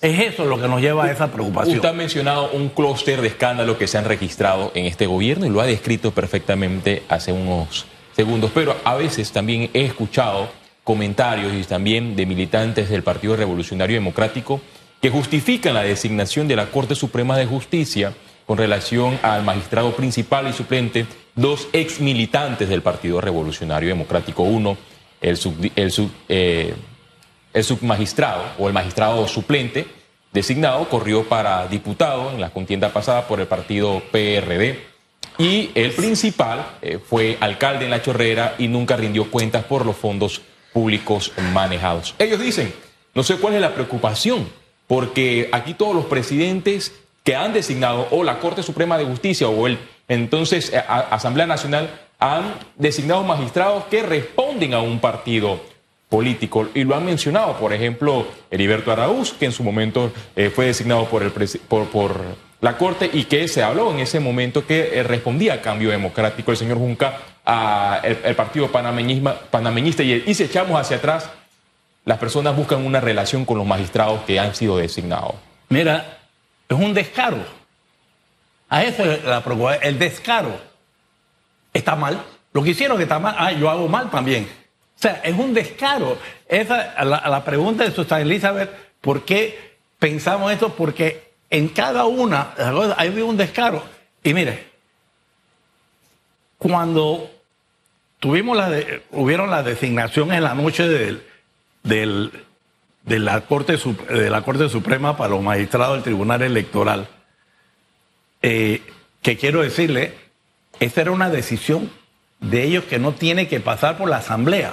Es 0.00 0.20
eso 0.20 0.44
lo 0.44 0.60
que 0.60 0.68
nos 0.68 0.80
lleva 0.80 1.06
a 1.06 1.10
esa 1.10 1.32
preocupación. 1.32 1.76
Usted 1.76 1.88
ha 1.88 1.92
mencionado 1.92 2.50
un 2.50 2.68
clúster 2.68 3.20
de 3.20 3.28
escándalos 3.28 3.76
que 3.76 3.86
se 3.86 3.96
han 3.96 4.04
registrado 4.04 4.70
en 4.74 4.84
este 4.86 5.06
gobierno 5.06 5.46
y 5.46 5.50
lo 5.50 5.60
ha 5.60 5.66
descrito 5.66 6.10
perfectamente 6.10 7.04
hace 7.08 7.32
unos 7.32 7.86
segundos, 8.14 8.50
pero 8.52 8.76
a 8.84 8.94
veces 8.94 9.32
también 9.32 9.70
he 9.72 9.84
escuchado 9.84 10.50
comentarios 10.84 11.54
y 11.54 11.62
también 11.64 12.14
de 12.16 12.26
militantes 12.26 12.90
del 12.90 13.02
Partido 13.02 13.34
Revolucionario 13.36 13.96
Democrático 13.96 14.60
que 15.04 15.10
justifican 15.10 15.74
la 15.74 15.82
designación 15.82 16.48
de 16.48 16.56
la 16.56 16.70
Corte 16.70 16.94
Suprema 16.94 17.36
de 17.36 17.44
Justicia 17.44 18.14
con 18.46 18.56
relación 18.56 19.18
al 19.22 19.44
magistrado 19.44 19.94
principal 19.94 20.48
y 20.48 20.54
suplente, 20.54 21.04
dos 21.34 21.68
ex 21.74 22.00
militantes 22.00 22.70
del 22.70 22.80
Partido 22.80 23.20
Revolucionario 23.20 23.90
Democrático. 23.90 24.44
Uno, 24.44 24.78
el, 25.20 25.36
sub- 25.36 25.70
el 25.76 25.90
sub- 25.90 26.10
eh, 26.30 26.72
el 27.52 27.64
submagistrado 27.64 28.44
o 28.58 28.66
el 28.66 28.72
magistrado 28.72 29.28
suplente 29.28 29.86
designado 30.32 30.88
corrió 30.88 31.24
para 31.28 31.66
diputado 31.68 32.30
en 32.30 32.40
la 32.40 32.48
contienda 32.48 32.88
pasada 32.90 33.28
por 33.28 33.40
el 33.40 33.46
partido 33.46 34.02
PRD 34.10 34.78
y 35.36 35.68
el 35.74 35.90
principal 35.92 36.64
eh, 36.80 36.98
fue 36.98 37.36
alcalde 37.40 37.84
en 37.84 37.90
La 37.90 38.00
Chorrera 38.00 38.54
y 38.56 38.68
nunca 38.68 38.96
rindió 38.96 39.30
cuentas 39.30 39.64
por 39.64 39.84
los 39.84 39.96
fondos 39.96 40.40
públicos 40.72 41.30
manejados. 41.52 42.14
Ellos 42.18 42.40
dicen, 42.40 42.72
no 43.14 43.22
sé 43.22 43.36
cuál 43.36 43.52
es 43.52 43.60
la 43.60 43.74
preocupación, 43.74 44.63
porque 44.94 45.48
aquí 45.50 45.74
todos 45.74 45.92
los 45.92 46.04
presidentes 46.04 46.94
que 47.24 47.34
han 47.34 47.52
designado 47.52 48.06
o 48.12 48.22
la 48.22 48.38
Corte 48.38 48.62
Suprema 48.62 48.96
de 48.96 49.04
Justicia 49.04 49.48
o 49.48 49.66
el 49.66 49.76
entonces 50.06 50.72
eh, 50.72 50.80
Asamblea 50.86 51.48
Nacional 51.48 51.90
han 52.20 52.54
designado 52.76 53.24
magistrados 53.24 53.86
que 53.86 54.04
responden 54.04 54.72
a 54.72 54.82
un 54.82 55.00
partido 55.00 55.60
político. 56.08 56.68
Y 56.74 56.84
lo 56.84 56.94
han 56.94 57.04
mencionado, 57.04 57.58
por 57.58 57.72
ejemplo, 57.72 58.24
Heriberto 58.52 58.92
Araúz, 58.92 59.32
que 59.32 59.46
en 59.46 59.50
su 59.52 59.64
momento 59.64 60.12
eh, 60.36 60.48
fue 60.54 60.66
designado 60.66 61.06
por, 61.06 61.24
el 61.24 61.32
por, 61.32 62.20
la 62.60 62.78
Corte 62.78 63.10
y 63.12 63.24
que 63.24 63.48
se 63.48 63.64
habló 63.64 63.90
en 63.90 63.98
ese 63.98 64.20
momento 64.20 64.64
que 64.64 64.96
eh, 65.00 65.02
respondía 65.02 65.54
a 65.54 65.60
cambio 65.60 65.90
democrático 65.90 66.52
el 66.52 66.56
señor 66.56 66.78
Junca 66.78 67.18
a 67.44 68.00
el, 68.04 68.36
partido 68.36 68.70
panameñista. 68.70 70.04
Y, 70.04 70.22
y 70.24 70.34
si 70.34 70.44
echamos 70.44 70.80
hacia 70.80 70.98
atrás, 70.98 71.28
las 72.04 72.18
personas 72.18 72.54
buscan 72.56 72.84
una 72.84 73.00
relación 73.00 73.44
con 73.44 73.58
los 73.58 73.66
magistrados 73.66 74.22
que 74.24 74.38
han 74.38 74.54
sido 74.54 74.76
designados. 74.76 75.34
Mira, 75.68 76.18
es 76.68 76.76
un 76.78 76.92
descaro. 76.94 77.38
A 78.68 78.84
eso 78.84 79.04
es 79.04 79.24
la 79.24 79.42
preocupación. 79.42 79.84
El 79.84 79.98
descaro 79.98 80.58
está 81.72 81.96
mal. 81.96 82.20
Lo 82.52 82.62
que 82.62 82.70
hicieron 82.70 83.00
está 83.00 83.18
mal, 83.18 83.34
ah, 83.38 83.52
yo 83.52 83.70
hago 83.70 83.88
mal 83.88 84.10
también. 84.10 84.44
O 84.96 85.00
sea, 85.02 85.20
es 85.24 85.36
un 85.36 85.54
descaro. 85.54 86.18
Esa, 86.48 87.02
la, 87.04 87.22
la 87.28 87.44
pregunta 87.44 87.84
de 87.84 87.90
Susana 87.90 88.22
Elizabeth, 88.22 88.70
¿por 89.00 89.24
qué 89.24 89.76
pensamos 89.98 90.52
esto? 90.52 90.70
Porque 90.74 91.32
en 91.50 91.68
cada 91.68 92.04
una 92.04 92.54
hay 92.96 93.08
un 93.22 93.36
descaro. 93.36 93.82
Y 94.22 94.34
mire, 94.34 94.66
cuando 96.58 97.30
tuvimos 98.20 98.56
la 98.56 98.70
de- 98.70 99.02
hubieron 99.12 99.50
en 100.36 100.44
la 100.44 100.54
noche 100.54 100.86
del, 100.88 101.22
del- 101.84 102.32
de, 103.04 103.18
la 103.20 103.42
Corte, 103.42 103.76
de 103.76 104.30
la 104.30 104.42
Corte 104.42 104.68
Suprema 104.68 105.16
para 105.16 105.30
los 105.30 105.42
magistrados 105.42 105.94
del 105.94 106.02
Tribunal 106.04 106.42
Electoral, 106.42 107.06
eh, 108.42 108.82
que 109.22 109.36
quiero 109.36 109.62
decirle, 109.62 110.14
esta 110.80 111.02
era 111.02 111.12
una 111.12 111.30
decisión 111.30 111.90
de 112.40 112.64
ellos 112.64 112.84
que 112.84 112.98
no 112.98 113.12
tiene 113.12 113.46
que 113.48 113.60
pasar 113.60 113.96
por 113.96 114.08
la 114.10 114.16
Asamblea. 114.18 114.72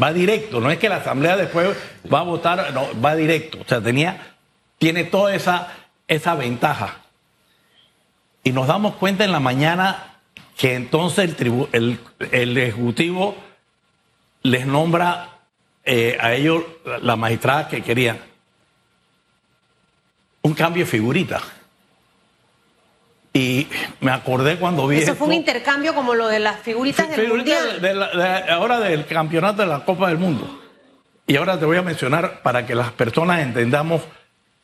Va 0.00 0.12
directo, 0.12 0.60
no 0.60 0.70
es 0.70 0.78
que 0.78 0.88
la 0.88 0.96
Asamblea 0.96 1.36
después 1.36 1.76
va 2.12 2.20
a 2.20 2.24
votar, 2.24 2.72
no, 2.72 2.86
va 3.00 3.16
directo. 3.16 3.58
O 3.60 3.64
sea, 3.66 3.80
tenía, 3.80 4.34
tiene 4.78 5.04
toda 5.04 5.34
esa, 5.34 5.72
esa 6.06 6.34
ventaja. 6.34 6.98
Y 8.44 8.52
nos 8.52 8.66
damos 8.68 8.94
cuenta 8.96 9.24
en 9.24 9.32
la 9.32 9.40
mañana 9.40 10.16
que 10.56 10.74
entonces 10.74 11.24
el, 11.24 11.36
tribu- 11.36 11.68
el, 11.72 11.98
el 12.30 12.56
Ejecutivo 12.58 13.36
les 14.42 14.66
nombra 14.66 15.37
eh, 15.90 16.18
a 16.20 16.34
ellos 16.34 16.64
la- 17.00 17.16
magistrada 17.16 17.66
que 17.66 17.82
querían. 17.82 18.18
Un 20.42 20.52
cambio 20.52 20.84
de 20.84 20.90
figurita. 20.90 21.40
Y 23.32 23.66
me 24.00 24.10
acordé 24.10 24.56
cuando 24.58 24.86
vi 24.86 24.98
Eso 24.98 25.14
fue 25.14 25.28
un 25.28 25.32
intercambio 25.34 25.94
como 25.94 26.14
lo 26.14 26.28
de 26.28 26.40
las 26.40 26.60
figuritas 26.60 27.08
del 27.08 27.20
Figurita 27.22 27.56
mundial. 27.58 27.80
de 27.80 27.94
la- 27.94 28.08
de- 28.42 28.50
ahora 28.52 28.80
del 28.80 29.06
campeonato 29.06 29.62
de 29.62 29.68
la 29.68 29.84
Copa 29.84 30.08
del 30.08 30.18
Mundo. 30.18 30.60
Y 31.26 31.36
ahora 31.36 31.58
te 31.58 31.64
voy 31.64 31.76
a 31.76 31.82
mencionar 31.82 32.42
para 32.42 32.66
que 32.66 32.74
las 32.74 32.90
personas 32.92 33.40
entendamos, 33.40 34.02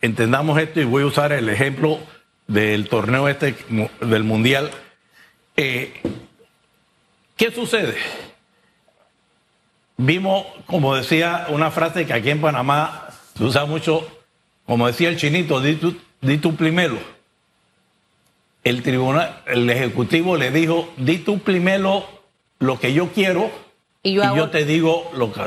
entendamos 0.02 0.58
esto 0.60 0.80
y 0.80 0.84
voy 0.84 1.02
a 1.04 1.06
usar 1.06 1.32
el 1.32 1.48
ejemplo 1.48 1.98
del 2.46 2.88
torneo 2.88 3.28
este 3.28 3.54
del 4.00 4.24
mundial. 4.24 4.70
Eh, 5.56 5.92
¿Qué 7.36 7.50
sucede? 7.50 7.96
Vimos, 9.96 10.46
como 10.66 10.94
decía 10.94 11.46
una 11.50 11.70
frase 11.70 12.06
que 12.06 12.12
aquí 12.12 12.30
en 12.30 12.40
Panamá 12.40 13.08
se 13.36 13.44
usa 13.44 13.64
mucho, 13.64 14.06
como 14.66 14.86
decía 14.86 15.08
el 15.08 15.16
chinito, 15.16 15.60
di 15.60 15.74
tu, 15.76 15.96
di 16.20 16.38
tu 16.38 16.54
primero. 16.56 16.98
El 18.62 18.82
tribunal, 18.82 19.42
el 19.46 19.68
ejecutivo 19.68 20.36
le 20.36 20.50
dijo, 20.50 20.92
di 20.96 21.18
tú 21.18 21.38
primero 21.40 22.06
lo 22.60 22.80
que 22.80 22.94
yo 22.94 23.10
quiero 23.12 23.50
Y 24.02 24.10
y 24.10 24.36
yo 24.36 24.50
te 24.50 24.64
digo 24.64 25.10
lo 25.14 25.32
que... 25.32 25.42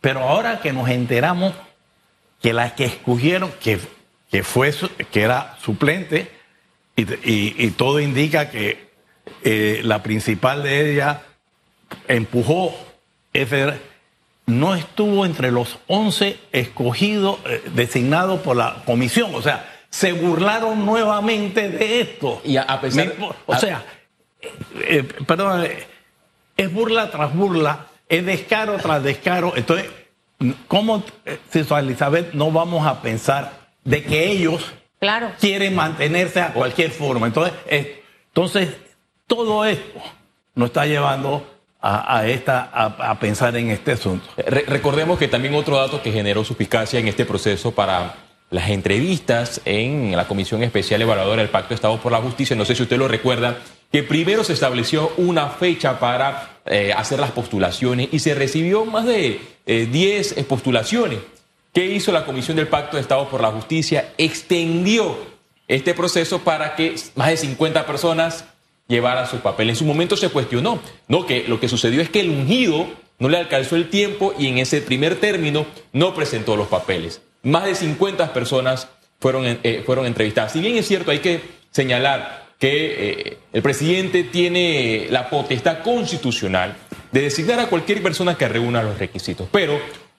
Pero 0.00 0.20
ahora 0.20 0.60
que 0.60 0.72
nos 0.72 0.88
enteramos 0.88 1.52
que 2.42 2.52
la 2.52 2.74
que 2.74 2.84
escogieron, 2.84 3.52
que, 3.60 3.78
que, 4.30 4.42
fue, 4.42 4.72
que 5.10 5.22
era 5.22 5.56
suplente, 5.62 6.30
y, 6.96 7.02
y- 7.02 7.54
y 7.58 7.70
todo 7.70 8.00
indica 8.00 8.50
que 8.50 8.88
eh, 9.42 9.80
la 9.84 10.02
principal 10.02 10.62
de 10.64 10.92
ella 10.92 11.22
empujó 12.08 12.74
ese 13.42 13.74
no 14.46 14.74
estuvo 14.74 15.26
entre 15.26 15.50
los 15.50 15.78
11 15.88 16.38
escogidos, 16.52 17.38
eh, 17.46 17.62
designados 17.74 18.40
por 18.40 18.56
la 18.56 18.82
comisión. 18.84 19.34
O 19.34 19.42
sea, 19.42 19.72
se 19.90 20.12
burlaron 20.12 20.86
nuevamente 20.86 21.68
de 21.68 22.00
esto. 22.00 22.40
Y 22.44 22.56
a- 22.56 22.62
a 22.62 22.80
pesar- 22.80 23.14
Mi- 23.18 23.28
O 23.46 23.52
a- 23.52 23.58
sea, 23.58 23.84
eh, 24.40 24.52
eh, 24.80 25.02
perdón, 25.26 25.64
eh, 25.64 25.86
es 26.56 26.72
burla 26.72 27.10
tras 27.10 27.34
burla, 27.34 27.86
es 28.08 28.24
descaro 28.24 28.76
tras 28.76 29.02
descaro. 29.02 29.52
Entonces, 29.56 29.86
¿cómo, 30.68 31.02
eh, 31.24 31.38
César 31.50 31.82
Elizabeth, 31.82 32.32
no 32.32 32.50
vamos 32.52 32.86
a 32.86 33.02
pensar 33.02 33.66
de 33.84 34.04
que 34.04 34.30
ellos 34.30 34.64
Claro. 35.00 35.30
quieren 35.40 35.74
mantenerse 35.74 36.40
a 36.40 36.52
cualquier 36.52 36.90
forma. 36.92 37.26
Entonces, 37.26 37.52
eh, 37.68 38.02
entonces 38.28 38.68
todo 39.26 39.64
esto 39.64 40.00
nos 40.54 40.68
está 40.68 40.86
llevando 40.86 41.44
a, 41.88 42.26
esta, 42.26 42.62
a, 42.72 43.18
pensar 43.18 43.56
en 43.56 43.70
este 43.70 43.92
asunto. 43.92 44.26
Re- 44.36 44.64
recordemos 44.66 45.18
que 45.18 45.28
también 45.28 45.54
otro 45.54 45.76
dato 45.76 46.02
que 46.02 46.10
generó 46.10 46.44
suspicacia 46.44 46.98
en 46.98 47.06
este 47.06 47.24
proceso 47.24 47.72
para 47.72 48.14
las 48.50 48.70
entrevistas 48.70 49.60
en 49.64 50.16
la 50.16 50.26
Comisión 50.26 50.62
Especial 50.62 51.02
Evaluadora 51.02 51.42
del 51.42 51.50
Pacto 51.50 51.70
de 51.70 51.74
Estado 51.76 51.98
por 52.00 52.12
la 52.12 52.18
Justicia, 52.18 52.56
no 52.56 52.64
sé 52.64 52.74
si 52.74 52.82
usted 52.82 52.96
lo 52.96 53.08
recuerda, 53.08 53.58
que 53.92 54.02
primero 54.02 54.42
se 54.42 54.52
estableció 54.52 55.12
una 55.16 55.48
fecha 55.48 55.98
para 56.00 56.58
eh, 56.66 56.92
hacer 56.96 57.20
las 57.20 57.30
postulaciones 57.30 58.08
y 58.10 58.18
se 58.18 58.34
recibió 58.34 58.84
más 58.84 59.04
de 59.04 59.40
eh, 59.66 59.88
10 59.90 60.34
postulaciones. 60.44 61.18
¿Qué 61.72 61.86
hizo 61.86 62.10
la 62.10 62.24
Comisión 62.24 62.56
del 62.56 62.68
Pacto 62.68 62.96
de 62.96 63.02
Estado 63.02 63.28
por 63.28 63.40
la 63.40 63.50
Justicia? 63.52 64.12
Extendió 64.18 65.16
este 65.68 65.94
proceso 65.94 66.40
para 66.40 66.74
que 66.74 66.94
más 67.14 67.28
de 67.28 67.36
50 67.36 67.86
personas 67.86 68.44
llevaran 68.88 69.26
sus 69.26 69.40
papeles. 69.40 69.74
En 69.74 69.78
su 69.78 69.84
momento 69.84 70.16
se 70.16 70.28
cuestionó, 70.28 70.80
no, 71.08 71.26
que 71.26 71.44
lo 71.48 71.60
que 71.60 71.68
sucedió 71.68 72.00
es 72.00 72.10
que 72.10 72.20
el 72.20 72.30
ungido 72.30 72.86
no 73.18 73.28
le 73.28 73.38
alcanzó 73.38 73.76
el 73.76 73.88
tiempo 73.88 74.34
y 74.38 74.48
en 74.48 74.58
ese 74.58 74.80
primer 74.80 75.16
término 75.16 75.66
no 75.92 76.14
presentó 76.14 76.56
los 76.56 76.68
papeles. 76.68 77.22
Más 77.42 77.64
de 77.64 77.74
50 77.74 78.32
personas 78.32 78.88
fueron, 79.20 79.44
eh, 79.62 79.82
fueron 79.84 80.06
entrevistadas. 80.06 80.52
Si 80.52 80.60
bien 80.60 80.76
es 80.76 80.86
cierto, 80.86 81.10
hay 81.10 81.20
que 81.20 81.40
señalar 81.70 82.46
que 82.58 83.10
eh, 83.10 83.38
el 83.52 83.62
presidente 83.62 84.24
tiene 84.24 85.08
la 85.10 85.28
potestad 85.28 85.82
constitucional 85.82 86.76
de 87.12 87.22
designar 87.22 87.60
a 87.60 87.66
cualquier 87.68 88.02
persona 88.02 88.36
que 88.36 88.48
reúna 88.48 88.82
los 88.82 88.98
requisitos, 88.98 89.48
pero 89.50 89.78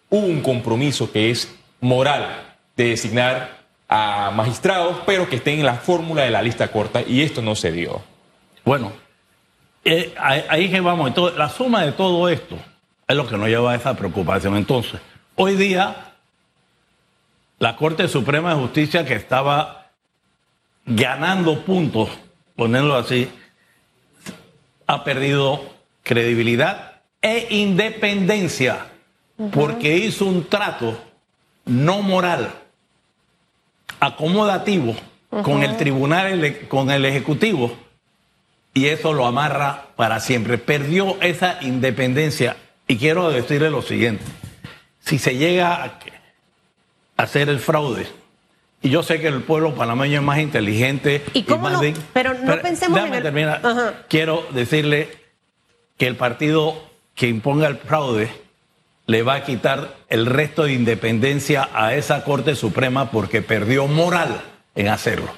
hubo 0.09 0.25
un 0.25 0.41
compromiso 0.41 1.11
que 1.11 1.31
es 1.31 1.51
moral 1.81 2.57
de 2.75 2.89
designar 2.89 3.57
a 3.89 4.31
magistrados, 4.31 4.97
pero 5.05 5.29
que 5.29 5.37
estén 5.37 5.59
en 5.59 5.65
la 5.65 5.75
fórmula 5.75 6.23
de 6.23 6.31
la 6.31 6.41
lista 6.41 6.67
corta 6.69 7.01
y 7.01 7.21
esto 7.21 7.41
no 7.41 7.55
se 7.55 7.71
dio. 7.71 8.01
Bueno, 8.67 8.91
eh, 9.85 10.13
ahí 10.19 10.69
que 10.69 10.81
vamos. 10.81 11.07
Entonces, 11.07 11.37
la 11.37 11.47
suma 11.47 11.83
de 11.83 11.93
todo 11.93 12.27
esto 12.27 12.57
es 13.07 13.15
lo 13.15 13.25
que 13.25 13.37
nos 13.37 13.47
lleva 13.47 13.71
a 13.71 13.75
esa 13.75 13.95
preocupación. 13.95 14.57
Entonces, 14.57 14.99
hoy 15.35 15.55
día, 15.55 16.15
la 17.59 17.77
Corte 17.77 18.09
Suprema 18.09 18.53
de 18.53 18.59
Justicia 18.59 19.05
que 19.05 19.13
estaba 19.13 19.87
ganando 20.85 21.63
puntos, 21.63 22.09
ponerlo 22.57 22.97
así, 22.97 23.29
ha 24.85 25.01
perdido 25.05 25.61
credibilidad 26.03 26.95
e 27.21 27.47
independencia 27.51 28.87
porque 29.53 29.95
hizo 29.95 30.25
un 30.25 30.43
trato 30.43 30.99
no 31.63 32.01
moral, 32.01 32.51
acomodativo 34.01 34.93
con 35.41 35.63
el 35.63 35.77
tribunal, 35.77 36.57
con 36.67 36.91
el 36.91 37.05
ejecutivo, 37.05 37.86
y 38.77 38.87
eso 38.87 39.13
lo 39.13 39.25
amarra 39.25 39.87
para 39.95 40.19
siempre. 40.19 40.57
Perdió 40.57 41.17
esa 41.21 41.57
independencia. 41.61 42.55
Y 42.87 42.97
quiero 42.97 43.29
decirle 43.29 43.69
lo 43.69 43.81
siguiente, 43.81 44.23
si 44.99 45.17
se 45.19 45.35
llega 45.37 45.83
a 45.83 45.99
hacer 47.17 47.49
el 47.49 47.59
fraude, 47.59 48.07
y 48.81 48.89
yo 48.89 49.01
sé 49.03 49.19
que 49.19 49.27
el 49.27 49.41
pueblo 49.41 49.73
panameño 49.73 50.19
es 50.19 50.23
más 50.25 50.37
inteligente 50.39 51.23
¿Y 51.33 51.43
cómo 51.43 51.63
más 51.63 51.73
no? 51.81 51.93
Pero 52.13 52.35
no 52.35 52.57
pensemos 52.61 52.95
déjame 52.95 53.09
en 53.09 53.15
el- 53.17 53.23
terminar. 53.23 53.61
Ajá. 53.63 53.93
Quiero 54.07 54.45
decirle 54.51 55.09
que 55.97 56.07
el 56.07 56.15
partido 56.15 56.81
que 57.15 57.27
imponga 57.27 57.67
el 57.67 57.77
fraude 57.77 58.29
le 59.07 59.23
va 59.23 59.35
a 59.35 59.43
quitar 59.43 59.95
el 60.09 60.25
resto 60.27 60.63
de 60.65 60.73
independencia 60.73 61.69
a 61.73 61.95
esa 61.95 62.23
Corte 62.23 62.55
Suprema 62.55 63.09
porque 63.09 63.41
perdió 63.41 63.87
moral 63.87 64.39
en 64.75 64.89
hacerlo. 64.89 65.31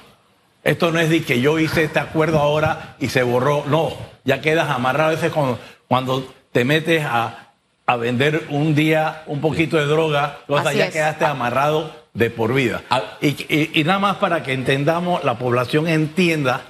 Esto 0.62 0.90
no 0.92 0.98
es 1.00 1.08
de 1.08 1.22
que 1.24 1.40
yo 1.40 1.58
hice 1.58 1.84
este 1.84 1.98
acuerdo 1.98 2.38
ahora 2.38 2.96
y 3.00 3.08
se 3.08 3.22
borró. 3.22 3.64
No, 3.66 3.92
ya 4.24 4.40
quedas 4.40 4.68
amarrado. 4.70 5.10
A 5.10 5.14
veces 5.14 5.32
cuando, 5.32 5.58
cuando 5.88 6.34
te 6.52 6.64
metes 6.64 7.04
a, 7.04 7.48
a 7.86 7.96
vender 7.96 8.46
un 8.50 8.74
día 8.74 9.22
un 9.26 9.40
poquito 9.40 9.76
de 9.78 9.86
droga, 9.86 10.38
o 10.48 10.60
sea, 10.60 10.68
Así 10.70 10.78
ya 10.78 10.86
es. 10.86 10.92
quedaste 10.92 11.24
amarrado 11.24 11.94
de 12.12 12.28
por 12.30 12.52
vida. 12.52 12.82
Ah. 12.90 13.02
Y, 13.20 13.28
y- 13.48 13.70
y 13.80 13.84
nada 13.84 13.98
más 14.00 14.16
para 14.16 14.42
que 14.42 14.52
entendamos, 14.52 15.24
la 15.24 15.38
población 15.38 15.88
entienda 15.88 16.62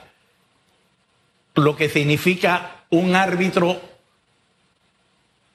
lo 1.57 1.75
que 1.77 1.89
significa 1.89 2.77
un 2.91 3.17
árbitro 3.17 3.81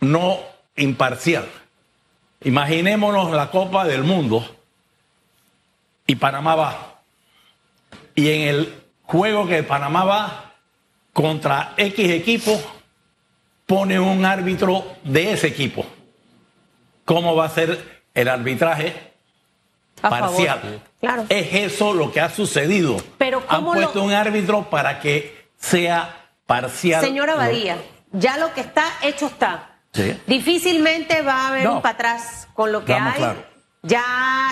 no 0.01 0.39
imparcial. 0.75 1.45
Imaginémonos 2.43 3.31
la 3.31 3.49
Copa 3.49 3.85
del 3.85 4.03
Mundo 4.03 4.45
y 6.05 6.15
Panamá 6.15 6.55
va. 6.55 6.94
Y 8.15 8.29
en 8.31 8.41
el 8.47 8.83
juego 9.03 9.47
que 9.47 9.61
Panamá 9.63 10.03
va 10.05 10.53
contra 11.13 11.73
X 11.77 12.09
equipo, 12.11 12.59
pone 13.65 13.99
un 13.99 14.25
árbitro 14.25 14.85
de 15.03 15.33
ese 15.33 15.47
equipo. 15.47 15.85
¿Cómo 17.05 17.35
va 17.35 17.45
a 17.45 17.49
ser 17.49 18.01
el 18.13 18.27
arbitraje? 18.27 19.13
A 20.01 20.09
favor. 20.09 20.29
parcial. 20.29 20.81
Claro. 20.99 21.25
Es 21.29 21.53
eso 21.53 21.93
lo 21.93 22.11
que 22.11 22.19
ha 22.21 22.29
sucedido. 22.29 22.97
Pero 23.17 23.39
Han 23.47 23.57
¿cómo 23.57 23.73
lo- 23.73 23.81
puesto 23.81 24.03
un 24.03 24.11
árbitro 24.11 24.69
para 24.69 24.99
que 24.99 25.47
sea 25.57 26.27
parcial. 26.45 27.01
Señora 27.03 27.35
Badía, 27.35 27.77
ya 28.11 28.37
lo 28.37 28.53
que 28.53 28.61
está 28.61 28.83
hecho 29.01 29.27
está. 29.27 29.77
Sí. 29.93 30.19
Difícilmente 30.27 31.21
va 31.21 31.45
a 31.45 31.47
haber 31.49 31.63
No. 31.63 31.75
un 31.75 31.81
para 31.81 31.95
atrás 31.95 32.47
con 32.53 32.71
lo 32.71 32.83
que 32.83 32.93
hay. 32.93 33.13
claros. 33.17 33.43
Ya, 33.83 34.03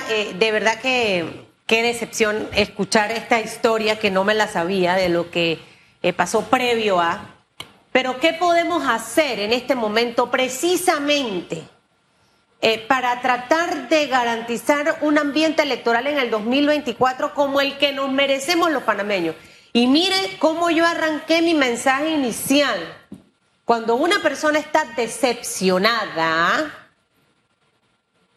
eh, 0.10 0.34
de 0.38 0.52
verdad 0.52 0.80
que 0.80 1.43
qué 1.66 1.84
decepción 1.84 2.48
escuchar 2.54 3.12
esta 3.12 3.40
historia 3.40 4.00
que 4.00 4.12
no 4.12 4.24
me 4.24 4.34
la 4.34 4.48
sabía 4.48 4.96
de 4.96 5.10
lo 5.10 5.32
que 5.32 5.60
eh, 6.02 6.14
pasó 6.14 6.44
previo 6.50 7.00
a. 7.00 7.30
Pero 7.92 8.20
¿qué 8.20 8.34
podemos 8.34 8.88
hacer 8.88 9.40
en 9.40 9.54
este 9.54 9.76
momento 9.76 10.32
precisamente 10.32 11.64
eh, 12.62 12.80
para 12.88 13.22
tratar 13.22 13.88
de 13.88 14.08
garantizar 14.08 14.98
un 15.02 15.18
ambiente 15.18 15.62
electoral 15.62 16.08
en 16.08 16.18
el 16.18 16.32
2024 16.32 17.34
como 17.34 17.62
el 17.62 17.78
que 17.78 17.94
nos 17.94 18.12
merecemos 18.12 18.72
los 18.72 18.84
panameños? 18.84 19.36
Y 19.74 19.88
mire 19.88 20.16
cómo 20.40 20.70
yo 20.70 20.86
arranqué 20.86 21.42
mi 21.42 21.54
mensaje 21.54 22.10
inicial. 22.10 22.80
Cuando 23.66 23.96
una 23.96 24.22
persona 24.22 24.60
está 24.60 24.86
decepcionada, 24.96 26.83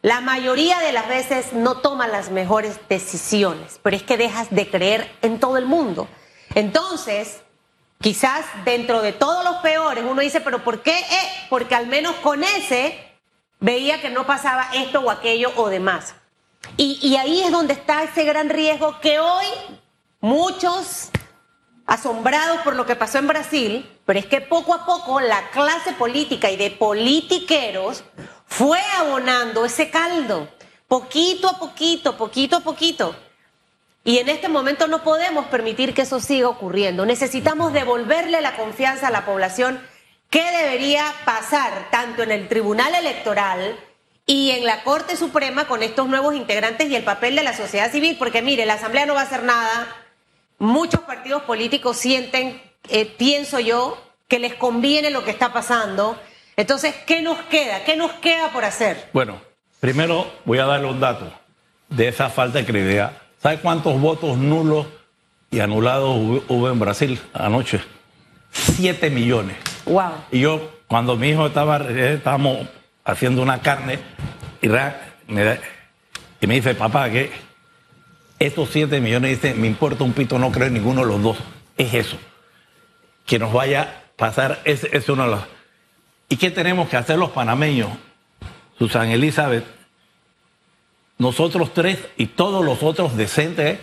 la 0.06 0.20
mayoría 0.20 0.78
de 0.78 0.92
las 0.92 1.08
veces 1.08 1.52
no 1.52 1.78
toma 1.78 2.06
las 2.06 2.30
mejores 2.30 2.78
decisiones, 2.88 3.80
pero 3.82 3.96
es 3.96 4.04
que 4.04 4.16
dejas 4.16 4.48
de 4.50 4.70
creer 4.70 5.10
en 5.20 5.40
todo 5.40 5.56
el 5.56 5.66
mundo. 5.66 6.06
Entonces, 6.54 7.40
quizás 8.00 8.44
dentro 8.64 9.02
de 9.02 9.12
todos 9.12 9.42
los 9.44 9.56
peores, 9.56 10.04
uno 10.08 10.22
dice, 10.22 10.40
pero 10.40 10.62
¿por 10.62 10.80
qué? 10.80 10.96
Eh, 10.96 11.46
porque 11.50 11.74
al 11.74 11.88
menos 11.88 12.14
con 12.22 12.44
ese 12.44 13.18
veía 13.58 14.00
que 14.00 14.08
no 14.08 14.28
pasaba 14.28 14.68
esto 14.74 15.00
o 15.00 15.10
aquello 15.10 15.50
o 15.56 15.68
demás. 15.70 16.14
Y 16.76 17.16
ahí 17.16 17.42
es 17.42 17.50
donde 17.50 17.72
está 17.72 18.04
ese 18.04 18.22
gran 18.22 18.48
riesgo 18.48 19.00
que 19.00 19.18
hoy 19.18 19.46
muchos 20.20 21.10
asombrados 21.84 22.58
por 22.58 22.76
lo 22.76 22.86
que 22.86 22.94
pasó 22.94 23.18
en 23.18 23.26
Brasil, 23.26 23.98
pero 24.04 24.20
es 24.20 24.26
que 24.26 24.40
poco 24.40 24.72
a 24.72 24.86
poco 24.86 25.20
la 25.20 25.50
clase 25.50 25.94
política 25.94 26.48
y 26.48 26.56
de 26.56 26.70
politiqueros 26.70 28.04
fue 28.46 28.80
abonando 28.96 29.64
ese 29.64 29.90
caldo, 29.90 30.48
poquito 30.88 31.48
a 31.48 31.58
poquito, 31.58 32.16
poquito 32.16 32.56
a 32.56 32.60
poquito. 32.60 33.14
Y 34.04 34.18
en 34.18 34.28
este 34.28 34.48
momento 34.48 34.86
no 34.86 35.02
podemos 35.02 35.46
permitir 35.46 35.92
que 35.92 36.02
eso 36.02 36.20
siga 36.20 36.48
ocurriendo. 36.48 37.04
Necesitamos 37.04 37.72
devolverle 37.72 38.40
la 38.40 38.56
confianza 38.56 39.08
a 39.08 39.10
la 39.10 39.24
población 39.24 39.80
qué 40.30 40.44
debería 40.62 41.12
pasar 41.24 41.88
tanto 41.90 42.22
en 42.22 42.30
el 42.30 42.48
Tribunal 42.48 42.94
Electoral 42.94 43.76
y 44.24 44.50
en 44.50 44.64
la 44.64 44.82
Corte 44.82 45.16
Suprema 45.16 45.66
con 45.66 45.82
estos 45.82 46.08
nuevos 46.08 46.34
integrantes 46.34 46.88
y 46.88 46.96
el 46.96 47.04
papel 47.04 47.36
de 47.36 47.44
la 47.44 47.56
sociedad 47.56 47.90
civil, 47.90 48.16
porque 48.18 48.42
mire, 48.42 48.66
la 48.66 48.74
Asamblea 48.74 49.06
no 49.06 49.14
va 49.14 49.20
a 49.20 49.24
hacer 49.24 49.44
nada, 49.44 49.86
muchos 50.58 51.00
partidos 51.00 51.42
políticos 51.42 51.96
sienten, 51.96 52.60
eh, 52.88 53.06
pienso 53.06 53.60
yo, 53.60 54.02
que 54.28 54.38
les 54.38 54.54
conviene 54.54 55.10
lo 55.10 55.24
que 55.24 55.30
está 55.30 55.52
pasando. 55.52 56.20
Entonces, 56.56 56.94
¿qué 57.06 57.20
nos 57.20 57.38
queda? 57.42 57.84
¿Qué 57.84 57.96
nos 57.96 58.12
queda 58.12 58.50
por 58.50 58.64
hacer? 58.64 59.10
Bueno, 59.12 59.40
primero 59.78 60.30
voy 60.46 60.58
a 60.58 60.64
darle 60.64 60.88
un 60.88 61.00
dato 61.00 61.30
de 61.90 62.08
esa 62.08 62.30
falta 62.30 62.58
de 62.58 62.64
credibilidad. 62.64 63.12
¿Sabe 63.42 63.58
cuántos 63.58 64.00
votos 64.00 64.38
nulos 64.38 64.86
y 65.50 65.60
anulados 65.60 66.16
hubo 66.48 66.70
en 66.70 66.78
Brasil 66.78 67.20
anoche? 67.34 67.80
Siete 68.50 69.10
millones. 69.10 69.56
Wow. 69.84 70.12
Y 70.32 70.40
yo, 70.40 70.72
cuando 70.88 71.16
mi 71.16 71.28
hijo 71.28 71.46
estaba, 71.46 71.76
estábamos 71.76 72.66
haciendo 73.04 73.42
una 73.42 73.60
carne, 73.60 73.98
y 74.62 74.68
me, 74.68 75.60
y 76.40 76.46
me 76.46 76.54
dice, 76.54 76.74
papá, 76.74 77.10
que 77.10 77.30
estos 78.38 78.70
siete 78.70 79.00
millones, 79.00 79.42
dice, 79.42 79.54
me 79.54 79.66
importa 79.66 80.04
un 80.04 80.14
pito, 80.14 80.38
no 80.38 80.50
creo 80.50 80.68
en 80.68 80.74
ninguno 80.74 81.02
de 81.02 81.08
los 81.08 81.22
dos. 81.22 81.36
Es 81.76 81.92
eso. 81.92 82.16
Que 83.26 83.38
nos 83.38 83.52
vaya 83.52 83.82
a 83.82 84.16
pasar, 84.16 84.62
es, 84.64 84.84
es 84.84 85.06
uno 85.10 85.24
de 85.24 85.30
los... 85.32 85.55
¿Y 86.28 86.36
qué 86.36 86.50
tenemos 86.50 86.88
que 86.88 86.96
hacer 86.96 87.18
los 87.18 87.30
panameños? 87.30 87.90
Susan 88.78 89.08
Elizabeth, 89.08 89.64
nosotros 91.18 91.72
tres 91.72 91.98
y 92.16 92.26
todos 92.26 92.64
los 92.64 92.82
otros 92.82 93.16
decentes, 93.16 93.78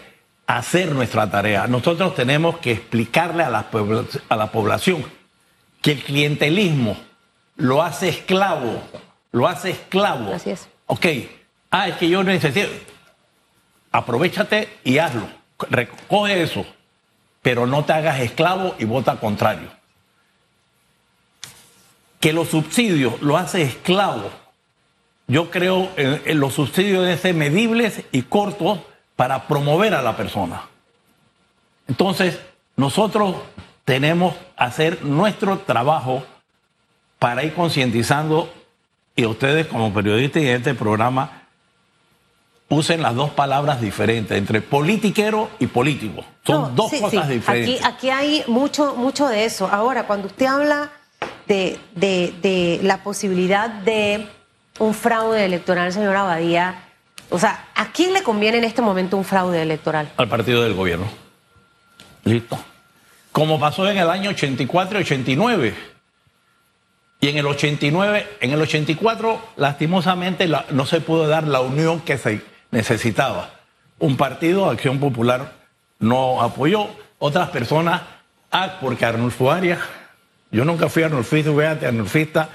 hacer 0.45 0.91
nuestra 0.91 1.29
tarea. 1.31 1.67
Nosotros 1.67 2.15
tenemos 2.15 2.57
que 2.59 2.73
explicarle 2.73 3.43
a 3.43 3.49
la, 3.49 3.67
a 4.29 4.35
la 4.35 4.51
población 4.51 5.03
que 5.81 5.93
el 5.93 6.03
clientelismo 6.03 6.97
lo 7.55 7.81
hace 7.81 8.09
esclavo, 8.09 8.81
lo 9.31 9.47
hace 9.47 9.71
esclavo. 9.71 10.33
Así 10.33 10.51
es. 10.51 10.67
Ok, 10.87 11.05
ah, 11.71 11.87
es 11.87 11.95
que 11.95 12.09
yo 12.09 12.23
necesito. 12.23 12.69
Aprovechate 13.91 14.69
y 14.83 14.97
hazlo. 14.97 15.27
Recoge 15.69 16.41
eso, 16.41 16.65
pero 17.41 17.65
no 17.65 17.85
te 17.85 17.93
hagas 17.93 18.19
esclavo 18.19 18.75
y 18.79 18.85
vota 18.85 19.15
contrario. 19.15 19.69
Que 22.23 22.33
los 22.33 22.47
subsidios 22.47 23.21
lo 23.21 23.37
hace 23.37 23.61
esclavo 23.61 24.31
yo 25.27 25.49
creo 25.49 25.89
en, 25.95 26.39
los 26.39 26.53
subsidios 26.53 27.03
deben 27.03 27.17
ser 27.17 27.33
medibles 27.33 28.03
y 28.11 28.23
cortos 28.23 28.79
para 29.15 29.47
promover 29.47 29.93
a 29.93 30.01
la 30.01 30.17
persona. 30.17 30.63
Entonces, 31.87 32.39
nosotros 32.75 33.35
tenemos 33.85 34.33
que 34.33 34.39
hacer 34.57 35.03
nuestro 35.03 35.59
trabajo 35.59 36.23
para 37.19 37.43
ir 37.43 37.53
concientizando 37.53 38.51
y 39.15 39.25
ustedes 39.25 39.67
como 39.67 39.93
periodistas 39.93 40.43
y 40.43 40.47
en 40.49 40.57
este 40.57 40.73
programa 40.73 41.43
usen 42.69 43.01
las 43.01 43.15
dos 43.15 43.29
palabras 43.29 43.79
diferentes 43.79 44.37
entre 44.37 44.61
politiquero 44.61 45.49
y 45.59 45.67
político. 45.67 46.23
Son 46.45 46.75
dos 46.75 46.91
cosas 46.93 47.29
diferentes. 47.29 47.85
Aquí, 47.85 48.09
hay 48.09 48.43
mucho, 48.47 48.95
mucho 48.95 49.27
de 49.27 49.45
eso. 49.45 49.69
Ahora, 49.71 50.05
cuando 50.05 50.27
usted 50.27 50.47
habla 50.47 50.91
de 51.47 52.79
la 52.83 53.03
posibilidad 53.03 53.69
de 53.69 54.27
un 54.79 54.93
fraude 54.93 55.45
electoral, 55.45 55.91
señor 55.93 56.15
Abadía. 56.15 56.75
O 57.29 57.39
sea, 57.39 57.67
¿a 57.75 57.91
quién 57.91 58.13
le 58.13 58.23
conviene 58.23 58.57
en 58.57 58.63
este 58.63 58.81
momento 58.81 59.17
un 59.17 59.23
fraude 59.23 59.61
electoral? 59.61 60.11
Al 60.17 60.27
partido 60.27 60.63
del 60.63 60.73
gobierno. 60.73 61.07
Listo. 62.23 62.57
Como 63.31 63.59
pasó 63.59 63.89
en 63.89 63.97
el 63.97 64.09
año 64.09 64.29
84 64.31 64.99
y 64.99 65.01
89. 65.01 65.75
Y 67.19 67.29
en 67.29 67.37
el 67.37 67.47
89, 67.47 68.37
en 68.41 68.51
el 68.51 68.61
84, 68.61 69.41
lastimosamente 69.55 70.47
no 70.71 70.85
se 70.85 70.99
pudo 70.99 71.27
dar 71.27 71.47
la 71.47 71.61
unión 71.61 72.01
que 72.01 72.17
se 72.17 72.41
necesitaba. 72.71 73.49
Un 73.99 74.17
partido, 74.17 74.69
Acción 74.69 74.99
Popular, 74.99 75.53
no 75.99 76.41
apoyó. 76.41 76.89
Otras 77.19 77.49
personas, 77.49 78.01
ah, 78.51 78.77
porque 78.81 79.05
Arnulfo 79.05 79.51
Arias, 79.51 79.79
yo 80.53 80.63
nunca 80.63 80.87
fui 80.87 81.03
arnulfista, 81.03 81.51
fui 81.51 81.65
arnulfista, 81.65 82.49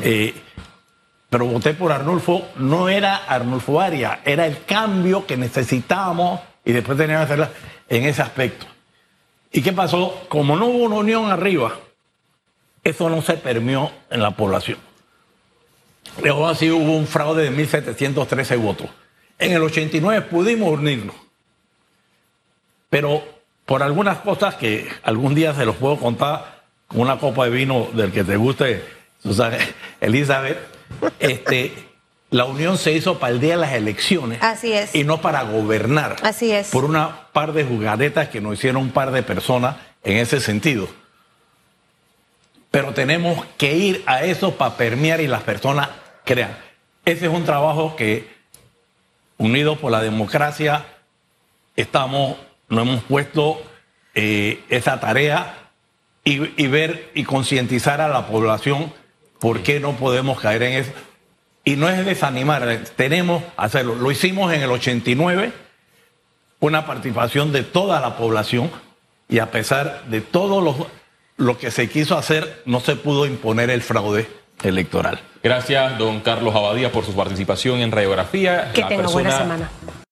eh, 0.00 0.34
pero 1.28 1.46
voté 1.46 1.74
por 1.74 1.90
Arnulfo, 1.92 2.46
no 2.56 2.88
era 2.88 3.16
Arnulfo 3.16 3.80
Aria, 3.80 4.20
era 4.24 4.46
el 4.46 4.64
cambio 4.64 5.26
que 5.26 5.36
necesitábamos 5.36 6.40
y 6.64 6.72
después 6.72 6.98
teníamos 6.98 7.26
que 7.26 7.32
hacerla 7.32 7.50
en 7.88 8.04
ese 8.04 8.22
aspecto. 8.22 8.66
¿Y 9.50 9.62
qué 9.62 9.72
pasó? 9.72 10.26
Como 10.28 10.56
no 10.56 10.66
hubo 10.66 10.84
una 10.84 10.96
unión 10.96 11.30
arriba, 11.30 11.72
eso 12.84 13.08
no 13.08 13.22
se 13.22 13.34
permió 13.38 13.90
en 14.10 14.20
la 14.20 14.32
población. 14.32 14.78
Luego 16.22 16.48
así 16.48 16.70
hubo 16.70 16.96
un 16.96 17.06
fraude 17.06 17.50
de 17.50 17.66
1.713 17.66 18.58
votos. 18.58 18.88
En 19.38 19.52
el 19.52 19.62
89 19.62 20.26
pudimos 20.30 20.70
unirnos. 20.70 21.16
Pero 22.90 23.24
por 23.64 23.82
algunas 23.82 24.18
cosas 24.18 24.56
que 24.56 24.86
algún 25.02 25.34
día 25.34 25.54
se 25.54 25.64
los 25.64 25.76
puedo 25.76 25.96
contar 25.96 26.61
con 26.61 26.61
una 26.94 27.18
copa 27.18 27.44
de 27.44 27.50
vino 27.50 27.88
del 27.92 28.12
que 28.12 28.24
te 28.24 28.36
guste, 28.36 28.84
Susana 29.22 29.58
Elizabeth, 30.00 30.58
este, 31.18 31.72
la 32.30 32.44
unión 32.44 32.78
se 32.78 32.92
hizo 32.92 33.18
para 33.18 33.32
el 33.32 33.40
día 33.40 33.52
de 33.52 33.60
las 33.60 33.72
elecciones. 33.72 34.42
Así 34.42 34.72
es. 34.72 34.94
Y 34.94 35.04
no 35.04 35.20
para 35.20 35.42
gobernar. 35.42 36.16
Así 36.22 36.50
es. 36.50 36.70
Por 36.70 36.84
una 36.84 37.28
par 37.32 37.52
de 37.52 37.64
jugadetas 37.64 38.28
que 38.28 38.40
nos 38.40 38.54
hicieron 38.54 38.82
un 38.82 38.90
par 38.90 39.10
de 39.12 39.22
personas 39.22 39.76
en 40.02 40.16
ese 40.16 40.40
sentido. 40.40 40.88
Pero 42.70 42.94
tenemos 42.94 43.44
que 43.58 43.76
ir 43.76 44.02
a 44.06 44.24
eso 44.24 44.54
para 44.54 44.76
permear 44.76 45.20
y 45.20 45.26
las 45.26 45.42
personas 45.42 45.90
crean. 46.24 46.56
Ese 47.04 47.26
es 47.26 47.32
un 47.32 47.44
trabajo 47.44 47.96
que, 47.96 48.28
unidos 49.36 49.78
por 49.78 49.92
la 49.92 50.00
democracia, 50.00 50.86
estamos, 51.76 52.36
nos 52.68 52.86
hemos 52.86 53.02
puesto 53.04 53.62
eh, 54.14 54.62
esa 54.70 55.00
tarea 55.00 55.61
y 56.24 56.66
ver 56.68 57.10
y 57.14 57.24
concientizar 57.24 58.00
a 58.00 58.08
la 58.08 58.26
población 58.26 58.92
¿Por 59.42 59.64
qué 59.64 59.80
no 59.80 59.96
podemos 59.96 60.40
caer 60.40 60.62
en 60.62 60.72
eso? 60.74 60.92
Y 61.64 61.74
no 61.74 61.88
es 61.88 62.06
desanimar, 62.06 62.84
tenemos 62.94 63.42
que 63.42 63.50
hacerlo. 63.56 63.96
Lo 63.96 64.12
hicimos 64.12 64.52
en 64.52 64.62
el 64.62 64.70
89, 64.70 65.52
una 66.60 66.86
participación 66.86 67.50
de 67.50 67.64
toda 67.64 67.98
la 67.98 68.16
población 68.16 68.70
y 69.28 69.40
a 69.40 69.50
pesar 69.50 70.04
de 70.06 70.20
todo 70.20 70.60
lo, 70.60 70.86
lo 71.38 71.58
que 71.58 71.72
se 71.72 71.88
quiso 71.88 72.16
hacer, 72.16 72.62
no 72.66 72.78
se 72.78 72.94
pudo 72.94 73.26
imponer 73.26 73.68
el 73.70 73.82
fraude 73.82 74.28
electoral. 74.62 75.18
Gracias, 75.42 75.98
don 75.98 76.20
Carlos 76.20 76.54
Abadía, 76.54 76.92
por 76.92 77.04
su 77.04 77.12
participación 77.12 77.80
en 77.80 77.90
Radiografía. 77.90 78.70
Que 78.72 78.84
tenga 78.84 79.08
buena 79.08 79.38
semana. 79.38 79.70